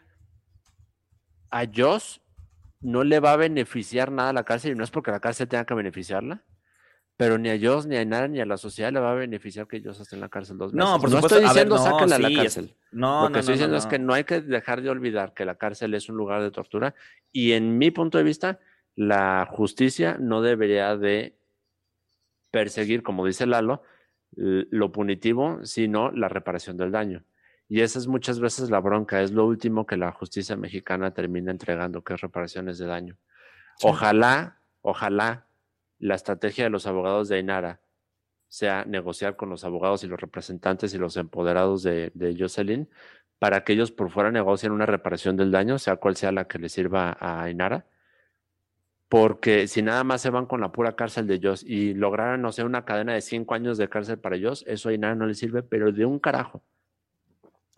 a 1.49 1.63
Joss 1.73 2.19
no 2.84 3.04
le 3.04 3.19
va 3.19 3.34
a 3.34 3.38
beneficiar 3.38 4.12
nada 4.12 4.34
la 4.34 4.43
cárcel, 4.43 4.74
y 4.74 4.76
no 4.76 4.84
es 4.84 4.91
porque 4.91 5.12
la 5.12 5.19
cárcel 5.19 5.48
tenga 5.48 5.65
que 5.65 5.74
beneficiarla, 5.74 6.43
pero 7.15 7.38
ni 7.38 7.50
a 7.50 7.60
Joss, 7.60 7.86
ni 7.86 7.96
a 7.96 8.06
nada, 8.06 8.28
ni 8.28 8.39
a 8.39 8.46
la 8.46 8.58
sociedad 8.58 8.91
le 8.91 9.00
va 9.00 9.12
a 9.12 9.15
beneficiar 9.15 9.67
que 9.67 9.82
Joss 9.82 10.02
esté 10.02 10.15
en 10.15 10.22
la 10.22 10.30
cárcel 10.30 10.58
dos 10.58 10.74
meses. 10.74 10.89
No, 10.89 11.00
por 11.00 11.10
no 11.10 11.15
supuesto. 11.17 11.39
estoy 11.39 11.50
a 11.50 11.54
ver, 11.54 11.67
diciendo 11.67 11.76
no, 11.76 11.84
sáquenla 11.84 12.15
a 12.15 12.19
la 12.19 12.36
cárcel. 12.36 12.76
No, 12.91 13.22
Lo 13.22 13.28
que 13.28 13.34
no, 13.34 13.39
estoy 13.39 13.54
diciendo 13.54 13.78
es 13.78 13.86
que 13.86 14.00
no 14.00 14.13
hay 14.13 14.24
que 14.24 14.41
dejar 14.41 14.82
de 14.82 14.89
olvidar 14.89 15.34
que 15.34 15.46
la 15.46 15.56
cárcel 15.56 15.93
es 15.93 16.10
un 16.10 16.17
lugar 16.17 16.41
de 16.41 16.52
tortura 16.52 16.96
y 17.32 17.54
en 17.54 17.78
mi 17.78 17.91
punto 17.91 18.17
de 18.17 18.24
vista, 18.24 18.60
la 18.96 19.48
justicia 19.50 20.17
no 20.19 20.41
debería 20.41 20.98
de 20.98 21.38
perseguir, 22.52 23.02
como 23.02 23.26
dice 23.26 23.46
Lalo, 23.46 23.84
lo 24.36 24.91
punitivo, 24.91 25.63
sino 25.63 26.12
la 26.12 26.30
reparación 26.30 26.78
del 26.78 26.91
daño. 26.91 27.24
Y 27.69 27.82
esa 27.82 27.99
es 27.99 28.08
muchas 28.08 28.39
veces 28.39 28.69
la 28.69 28.80
bronca, 28.80 29.21
es 29.21 29.32
lo 29.32 29.45
último 29.45 29.86
que 29.86 29.97
la 29.97 30.12
justicia 30.12 30.56
mexicana 30.56 31.13
termina 31.13 31.52
entregando, 31.52 32.04
que 32.04 32.13
es 32.13 32.21
reparaciones 32.21 32.78
de 32.78 32.86
daño. 32.86 33.17
Sí. 33.78 33.88
Ojalá, 33.88 34.60
ojalá 34.82 35.47
la 35.99 36.15
estrategia 36.15 36.65
de 36.65 36.69
los 36.69 36.86
abogados 36.86 37.30
de 37.30 37.38
Ainara 37.38 37.80
sea 38.47 38.86
negociar 38.86 39.36
con 39.36 39.49
los 39.49 39.63
abogados 39.63 40.04
y 40.04 40.08
los 40.08 40.19
representantes 40.19 40.93
y 40.93 40.97
los 40.97 41.17
empoderados 41.17 41.82
de, 41.82 42.12
de 42.13 42.36
Jocelyn 42.38 42.88
para 43.39 43.63
que 43.63 43.73
ellos 43.73 43.91
por 43.91 44.10
fuera 44.10 44.32
negocien 44.32 44.71
una 44.71 44.86
reparación 44.86 45.36
del 45.36 45.52
daño, 45.52 45.78
sea 45.78 45.97
cual 45.97 46.15
sea 46.15 46.32
la 46.32 46.47
que 46.47 46.60
le 46.60 46.69
sirva 46.69 47.17
a 47.19 47.43
Ainara. 47.43 47.86
Porque 49.10 49.67
si 49.67 49.82
nada 49.82 50.04
más 50.04 50.21
se 50.21 50.30
van 50.30 50.45
con 50.45 50.62
la 50.62 50.71
pura 50.71 50.95
cárcel 50.95 51.28
de 51.28 51.36
ellos 51.36 51.62
y 51.62 51.93
lograran, 51.93 52.41
no 52.41 52.52
sé, 52.52 52.63
una 52.63 52.86
cadena 52.86 53.13
de 53.13 53.21
cinco 53.21 53.54
años 53.54 53.78
de 53.78 53.89
cárcel 53.89 54.17
para 54.17 54.38
ellos, 54.38 54.63
eso 54.65 54.88
a 54.88 54.91
Ainara 54.93 55.15
no 55.15 55.26
le 55.26 55.34
sirve, 55.34 55.62
pero 55.62 55.91
de 55.91 56.06
un 56.06 56.19
carajo. 56.19 56.63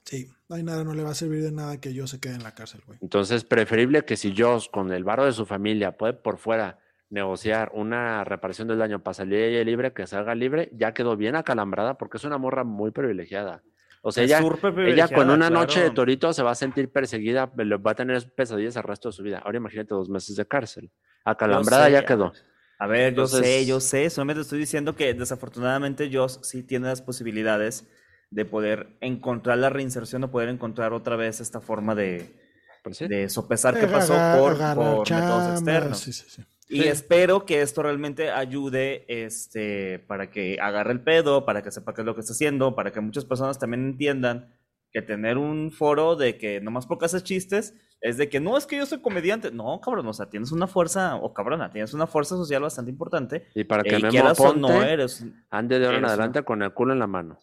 Sí, 0.06 0.30
no 0.50 0.56
hay 0.56 0.63
nada, 0.63 0.84
no 0.84 0.94
le 0.94 1.04
va 1.04 1.12
a 1.12 1.15
servir 1.15 1.41
de 1.41 1.52
nada 1.52 1.82
que 1.82 1.94
yo 1.94 2.06
se 2.06 2.20
quede 2.20 2.36
en 2.36 2.44
la 2.44 2.54
cárcel, 2.54 2.82
güey. 2.86 3.00
Entonces, 3.02 3.44
preferible 3.44 4.06
que 4.06 4.15
si 4.15 4.36
Joss, 4.38 4.70
con 4.70 4.91
el 4.91 5.04
varo 5.04 5.26
de 5.26 5.32
su 5.32 5.46
familia, 5.48 5.98
puede 5.98 6.13
por 6.13 6.38
fuera 6.38 6.80
negociar 7.10 7.72
una 7.74 8.24
reparación 8.24 8.68
del 8.68 8.78
daño 8.78 9.02
para 9.02 9.15
salir 9.15 9.39
ella 9.39 9.63
libre, 9.63 9.94
que 9.94 10.06
salga 10.06 10.36
libre, 10.36 10.70
ya 10.74 10.94
quedó 10.94 11.18
bien 11.18 11.36
acalambrada 11.36 11.98
porque 11.98 12.18
es 12.18 12.24
una 12.24 12.38
morra 12.38 12.63
muy 12.63 12.91
privilegiada. 12.91 13.63
O 14.02 14.12
sea, 14.12 14.24
ella, 14.24 14.39
ella 14.86 15.08
con 15.08 15.32
una 15.32 15.50
noche 15.50 15.82
de 15.82 15.89
torito 15.89 16.32
se 16.32 16.44
va 16.44 16.52
a 16.52 16.56
sentir 16.56 16.91
perseguida, 16.91 17.48
va 17.48 17.91
a 17.91 17.96
tener 17.96 18.32
pesadillas 18.36 18.76
el 18.76 18.84
resto 18.84 19.10
de 19.10 19.13
su 19.13 19.24
vida. 19.24 19.39
Ahora 19.39 19.58
imagínate 19.58 19.96
dos 19.96 20.10
meses 20.10 20.36
de 20.36 20.46
cárcel. 20.46 20.91
Acalambrada 21.24 21.86
sé, 21.88 21.91
ya 21.91 22.06
quedó. 22.06 22.32
A 22.78 22.86
ver, 22.86 23.15
yo 23.15 23.26
sé, 23.26 23.65
yo 23.65 23.80
sé, 23.80 24.08
solamente 24.12 24.41
estoy 24.41 24.60
diciendo 24.60 24.96
que 24.96 25.15
desafortunadamente 25.15 26.12
Joss 26.13 26.39
sí 26.44 26.62
tiene 26.62 26.88
las 26.88 27.02
posibilidades 27.02 27.88
de 28.31 28.45
poder 28.45 28.97
encontrar 29.01 29.57
la 29.57 29.69
reinserción 29.69 30.23
o 30.23 30.31
poder 30.31 30.49
encontrar 30.49 30.93
otra 30.93 31.15
vez 31.15 31.39
esta 31.39 31.61
forma 31.61 31.95
de, 31.95 32.35
Pues 32.83 32.97
sí. 32.97 33.07
de 33.07 33.29
sopesar 33.29 33.79
qué 33.79 33.88
pasó 33.88 34.13
por, 34.38 34.57
por 34.75 35.09
métodos 35.09 35.51
externos. 35.53 35.99
sí, 35.99 36.11
sí, 36.13 36.25
sí. 36.27 36.43
Y 36.67 36.81
Sí. 36.81 36.88
espero 36.88 37.45
que 37.45 37.61
esto 37.61 37.83
realmente 37.83 38.31
ayude 38.31 39.05
este, 39.07 39.99
para 39.99 40.31
que 40.31 40.57
agarre 40.59 40.93
el 40.93 41.01
pedo, 41.01 41.45
para 41.45 41.61
que 41.61 41.69
sepa 41.71 41.93
qué 41.93 42.01
es 42.01 42.05
lo 42.05 42.15
que 42.15 42.21
está 42.21 42.33
haciendo, 42.33 42.75
para 42.75 42.91
que 42.91 43.01
muchas 43.01 43.23
personas 43.23 43.59
también 43.59 43.85
entiendan 43.85 44.51
que 44.91 45.03
tener 45.03 45.38
un 45.38 45.71
foro 45.71 46.15
de 46.15 46.38
que 46.39 46.61
nomás 46.61 46.88
porque 46.88 47.05
haces 47.05 47.23
chistes 47.23 47.75
es 48.01 48.17
de 48.17 48.29
que 48.29 48.39
no 48.39 48.57
es 48.57 48.65
que 48.65 48.77
yo 48.77 48.85
soy 48.88 48.99
comediante. 48.99 49.51
No, 49.51 49.79
cabrón, 49.79 50.07
o 50.07 50.13
sea, 50.13 50.29
tienes 50.29 50.51
una 50.51 50.65
fuerza, 50.67 51.17
o 51.17 51.33
cabrona, 51.35 51.69
tienes 51.71 51.93
una 51.93 52.07
fuerza 52.07 52.35
social 52.35 52.63
bastante 52.63 52.89
importante. 52.91 53.45
Y 53.53 53.63
para 53.65 53.83
que 53.83 53.95
Eh, 53.97 54.01
o 54.39 54.53
no 54.55 54.81
eres. 54.81 55.23
ande 55.51 55.77
de 55.79 55.85
ahora 55.85 55.97
en 55.99 56.05
adelante 56.05 56.41
con 56.43 56.63
el 56.63 56.73
culo 56.73 56.93
en 56.93 56.99
la 56.99 57.07
mano. 57.07 57.38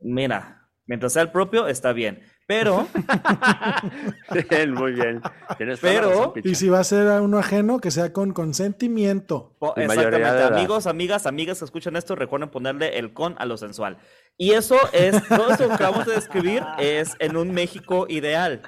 Mira, 0.00 0.68
mientras 0.86 1.12
sea 1.12 1.22
el 1.22 1.30
propio, 1.32 1.66
está 1.68 1.92
bien. 1.92 2.22
Pero, 2.46 2.88
Bien, 4.50 4.72
muy 4.72 4.92
bien. 4.92 5.20
Tienes 5.58 5.80
Pero- 5.80 6.08
razón. 6.08 6.32
Y 6.44 6.54
si 6.54 6.68
va 6.70 6.80
a 6.80 6.84
ser 6.84 7.06
a 7.08 7.20
uno 7.20 7.38
ajeno, 7.38 7.78
que 7.78 7.90
sea 7.90 8.12
con 8.12 8.32
consentimiento. 8.32 9.54
po- 9.58 9.74
exactamente, 9.76 10.44
amigos, 10.44 10.86
amigas, 10.86 11.26
amigas 11.26 11.58
que 11.58 11.64
escuchan 11.66 11.96
esto, 11.96 12.14
recuerden 12.16 12.48
ponerle 12.48 12.98
el 12.98 13.12
con 13.12 13.34
a 13.38 13.44
lo 13.44 13.56
sensual. 13.58 13.98
Y 14.38 14.52
eso 14.52 14.76
es, 14.92 15.22
todo 15.28 15.50
eso 15.50 15.68
que 15.68 15.74
acabamos 15.74 16.06
de 16.06 16.14
describir 16.14 16.62
es 16.78 17.16
en 17.18 17.36
un 17.36 17.52
México 17.52 18.06
ideal. 18.08 18.62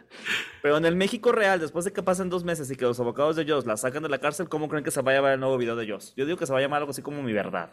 Pero 0.62 0.76
en 0.76 0.84
el 0.84 0.94
México 0.96 1.32
real, 1.32 1.58
después 1.58 1.86
de 1.86 1.92
que 1.92 2.02
pasen 2.02 2.28
dos 2.28 2.44
meses 2.44 2.70
y 2.70 2.76
que 2.76 2.84
los 2.84 3.00
abogados 3.00 3.36
de 3.36 3.46
Joss 3.50 3.64
la 3.64 3.78
sacan 3.78 4.02
de 4.02 4.10
la 4.10 4.18
cárcel, 4.18 4.48
¿cómo 4.50 4.68
creen 4.68 4.84
que 4.84 4.90
se 4.90 5.00
va 5.00 5.12
a 5.12 5.14
llamar 5.14 5.32
el 5.32 5.40
nuevo 5.40 5.56
video 5.56 5.74
de 5.76 5.88
Joss? 5.90 6.12
Yo 6.16 6.26
digo 6.26 6.36
que 6.36 6.44
se 6.46 6.52
va 6.52 6.58
a 6.58 6.62
llamar 6.62 6.80
algo 6.82 6.90
así 6.90 7.00
como 7.00 7.22
Mi 7.22 7.32
Verdad. 7.32 7.70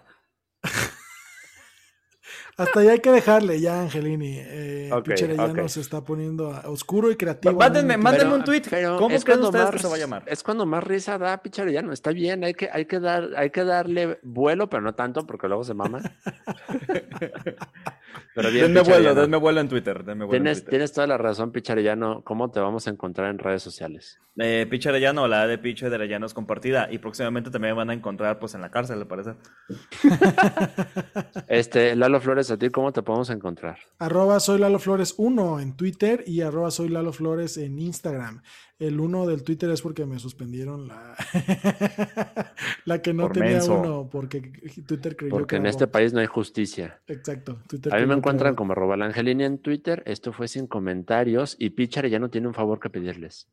Hasta 2.58 2.80
ahí 2.80 2.88
hay 2.88 3.00
que 3.00 3.12
dejarle 3.12 3.62
ya, 3.62 3.82
Angelini. 3.82 4.38
Eh, 4.40 4.90
Ok, 4.92 5.06
Pitcher 5.06 5.36
ya 5.36 5.46
ok. 5.46 5.58
nos 5.58 5.78
está 5.78 6.04
poniendo 6.04 6.52
a- 6.52 6.68
oscuro 6.70 7.12
y 7.12 7.16
creativo. 7.16 7.54
Mándenme, 7.60 7.98
mándenme 7.98 8.34
un 8.34 8.44
tweet. 8.44 8.64
Pero 8.70 8.98
¿Cómo 8.98 9.16
es 9.16 9.24
creen 9.24 9.40
cuando 9.42 9.50
ustedes 9.50 9.66
más, 9.66 9.74
que 9.76 9.80
se 9.80 9.88
va 9.88 9.96
a 9.96 10.00
llamar? 10.00 10.24
Es 10.26 10.42
cuando 10.42 10.66
más 10.66 10.84
risa 10.84 11.18
da 11.20 11.38
Picharellano. 11.38 11.94
Está 11.94 12.12
bien, 12.12 12.44
hay 12.44 12.56
que, 12.56 12.68
hay 12.72 12.86
que 12.86 13.00
dar, 13.00 13.30
hay 13.38 13.52
que 13.52 13.64
darle 13.64 14.20
vuelo, 14.24 14.70
pero 14.70 14.82
no 14.82 14.96
tanto, 14.96 15.28
porque 15.28 15.48
luego 15.48 15.64
se 15.64 15.76
mama. 15.76 16.02
pero 18.36 18.50
bien, 18.52 18.66
Denme 18.66 18.80
vuelo, 18.82 18.86
Picharellano. 18.98 19.22
denme 19.22 19.38
vuelo 19.38 19.62
en 19.62 19.70
Twitter. 19.70 20.04
Denme 20.04 20.26
vuelo 20.26 20.38
en 20.38 20.44
Tienes, 20.44 20.58
Twitter. 20.60 20.70
tienes 20.70 20.94
toda 20.94 21.08
la 21.08 21.18
razón, 21.18 21.52
Picharellano. 21.52 22.24
¿Cómo 22.24 22.52
te 22.52 22.60
vamos 22.60 22.88
a 22.88 22.90
encontrar 22.90 23.30
en 23.30 23.40
redes 23.40 23.64
sociales? 23.64 24.20
Eh, 24.40 24.68
Piche 24.70 24.90
Arellano, 24.90 25.28
la 25.28 25.42
A 25.42 25.48
de 25.48 25.58
de 25.58 25.96
Arellano 25.96 26.26
es 26.28 26.34
compartida. 26.34 26.88
Y 26.92 27.00
próximamente 27.00 27.50
también 27.50 27.74
me 27.74 27.78
van 27.78 27.90
a 27.90 27.94
encontrar 27.94 28.38
pues 28.40 28.54
en 28.54 28.62
la 28.62 28.70
cárcel, 28.70 29.00
al 29.00 29.08
parecer. 29.08 29.36
Este, 31.48 31.96
Lalo 31.96 32.20
Flores, 32.22 32.52
a 32.52 32.58
ti, 32.58 32.70
¿cómo 32.70 32.92
te 32.92 33.02
podemos 33.02 33.30
encontrar? 33.30 33.78
Arroba 34.00 34.40
soy 34.40 34.60
Lalo 34.60 34.80
Flores 34.80 35.16
1 35.18 35.60
en 35.60 35.76
Twitter 35.76 36.24
y 36.28 36.42
arroba 36.42 36.72
soy 36.72 36.90
Lalo 36.90 37.14
Flores 37.14 37.58
en 37.58 37.80
Instagram. 37.80 38.42
El 38.80 39.00
1 39.00 39.26
del 39.26 39.44
Twitter 39.44 39.72
es 39.72 39.82
porque 39.82 40.06
me 40.06 40.20
suspendieron 40.20 40.88
la, 40.88 41.16
la 42.86 43.02
que 43.02 43.12
no 43.14 43.24
Por 43.24 43.34
tenía 43.34 43.54
menso. 43.54 43.80
uno, 43.80 44.10
porque 44.10 44.42
Twitter 44.86 45.16
creyó 45.16 45.32
Porque 45.32 45.56
que 45.56 45.56
en 45.56 45.66
este 45.66 45.88
país 45.88 46.14
no 46.14 46.20
hay 46.20 46.28
justicia. 46.28 47.02
Exacto. 47.08 47.60
Twitter 47.68 47.94
A 47.94 48.00
mí 48.00 48.06
me 48.06 48.14
encuentran 48.14 48.56
como 48.56 48.74
arroba 48.74 48.96
la 48.96 49.06
Angelini 49.06 49.46
en 49.46 49.58
Twitter. 49.58 50.04
Esto 50.06 50.32
fue 50.32 50.48
sin 50.48 50.68
comentarios. 50.68 51.56
Y 51.58 51.72
Picharellano 51.72 52.30
tiene 52.30 52.48
un 52.48 52.54
favor 52.54 52.80
que 52.80 52.92
pedirles. 52.92 53.50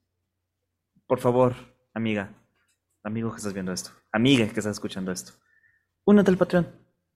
Por 1.06 1.18
favor, 1.20 1.54
amiga, 1.94 2.34
amigo 3.02 3.30
que 3.30 3.36
estás 3.36 3.52
viendo 3.52 3.72
esto, 3.72 3.90
amiga 4.10 4.44
que 4.44 4.60
estás 4.60 4.66
escuchando 4.72 5.12
esto, 5.12 5.32
únete 6.04 6.30
al 6.30 6.38
Patreon. 6.38 6.66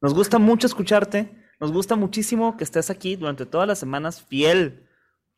Nos 0.01 0.15
gusta 0.15 0.39
mucho 0.39 0.67
escucharte, 0.67 1.35
nos 1.59 1.73
gusta 1.73 1.97
muchísimo 1.97 2.57
que 2.57 2.65
estés 2.65 2.91
aquí 2.91 3.17
durante 3.17 3.47
todas 3.47 3.67
las 3.67 3.79
semanas 3.79 4.23
fiel, 4.23 4.87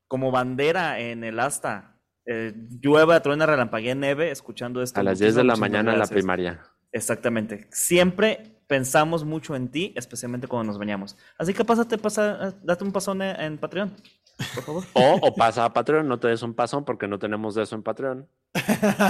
como 0.08 0.32
bandera 0.32 0.98
en 0.98 1.22
el 1.22 1.38
asta. 1.38 1.89
Eh, 2.26 2.54
llueva, 2.80 3.20
truena, 3.20 3.46
relampaguee, 3.46 3.94
neve, 3.94 4.30
escuchando 4.30 4.82
esto. 4.82 5.00
A 5.00 5.02
las 5.02 5.18
10 5.18 5.36
de 5.36 5.44
la 5.44 5.56
mañana 5.56 5.92
en 5.92 5.98
la 5.98 6.06
primaria. 6.06 6.62
Exactamente. 6.92 7.66
Siempre 7.70 8.60
pensamos 8.66 9.24
mucho 9.24 9.56
en 9.56 9.68
ti, 9.68 9.92
especialmente 9.96 10.46
cuando 10.46 10.68
nos 10.68 10.78
bañamos. 10.78 11.16
Así 11.38 11.54
que 11.54 11.64
pásate, 11.64 11.98
pasa, 11.98 12.54
date 12.62 12.84
un 12.84 12.92
pasón 12.92 13.20
en, 13.20 13.58
Patreon, 13.58 13.92
por 14.54 14.62
favor. 14.64 14.84
O, 14.94 15.18
o 15.22 15.34
pasa 15.34 15.64
a 15.64 15.72
Patreon, 15.72 16.06
no 16.06 16.20
te 16.20 16.28
des 16.28 16.42
un 16.42 16.54
pasón 16.54 16.84
porque 16.84 17.08
no 17.08 17.18
tenemos 17.18 17.54
de 17.56 17.64
eso 17.64 17.74
en 17.74 17.82
Patreon. 17.82 18.28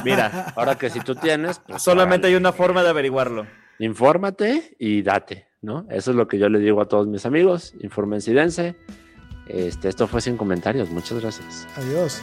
Mira, 0.05 0.53
Ahora 0.57 0.77
que 0.77 0.89
si 0.89 1.01
tú 1.01 1.15
tienes, 1.15 1.59
pues 1.59 1.83
solamente 1.83 2.27
hay 2.27 2.37
una 2.37 2.53
forma 2.53 2.83
de 2.83 2.89
averiguarlo. 2.89 3.47
infórmate 3.79 4.77
y 4.79 5.03
date, 5.03 5.47
¿no? 5.61 5.87
Eso 5.91 6.11
es 6.11 6.17
lo 6.17 6.27
que 6.27 6.39
yo 6.39 6.49
le 6.49 6.59
digo 6.59 6.81
a 6.81 6.89
todos 6.89 7.07
mis 7.07 7.27
amigos. 7.27 7.75
Infórmense 7.81 8.31
y 8.31 8.35
dense. 8.35 8.77
Este, 9.47 9.89
esto 9.89 10.07
fue 10.07 10.21
sin 10.21 10.37
comentarios. 10.37 10.91
Muchas 10.91 11.21
gracias. 11.21 11.67
Adiós. 11.77 12.23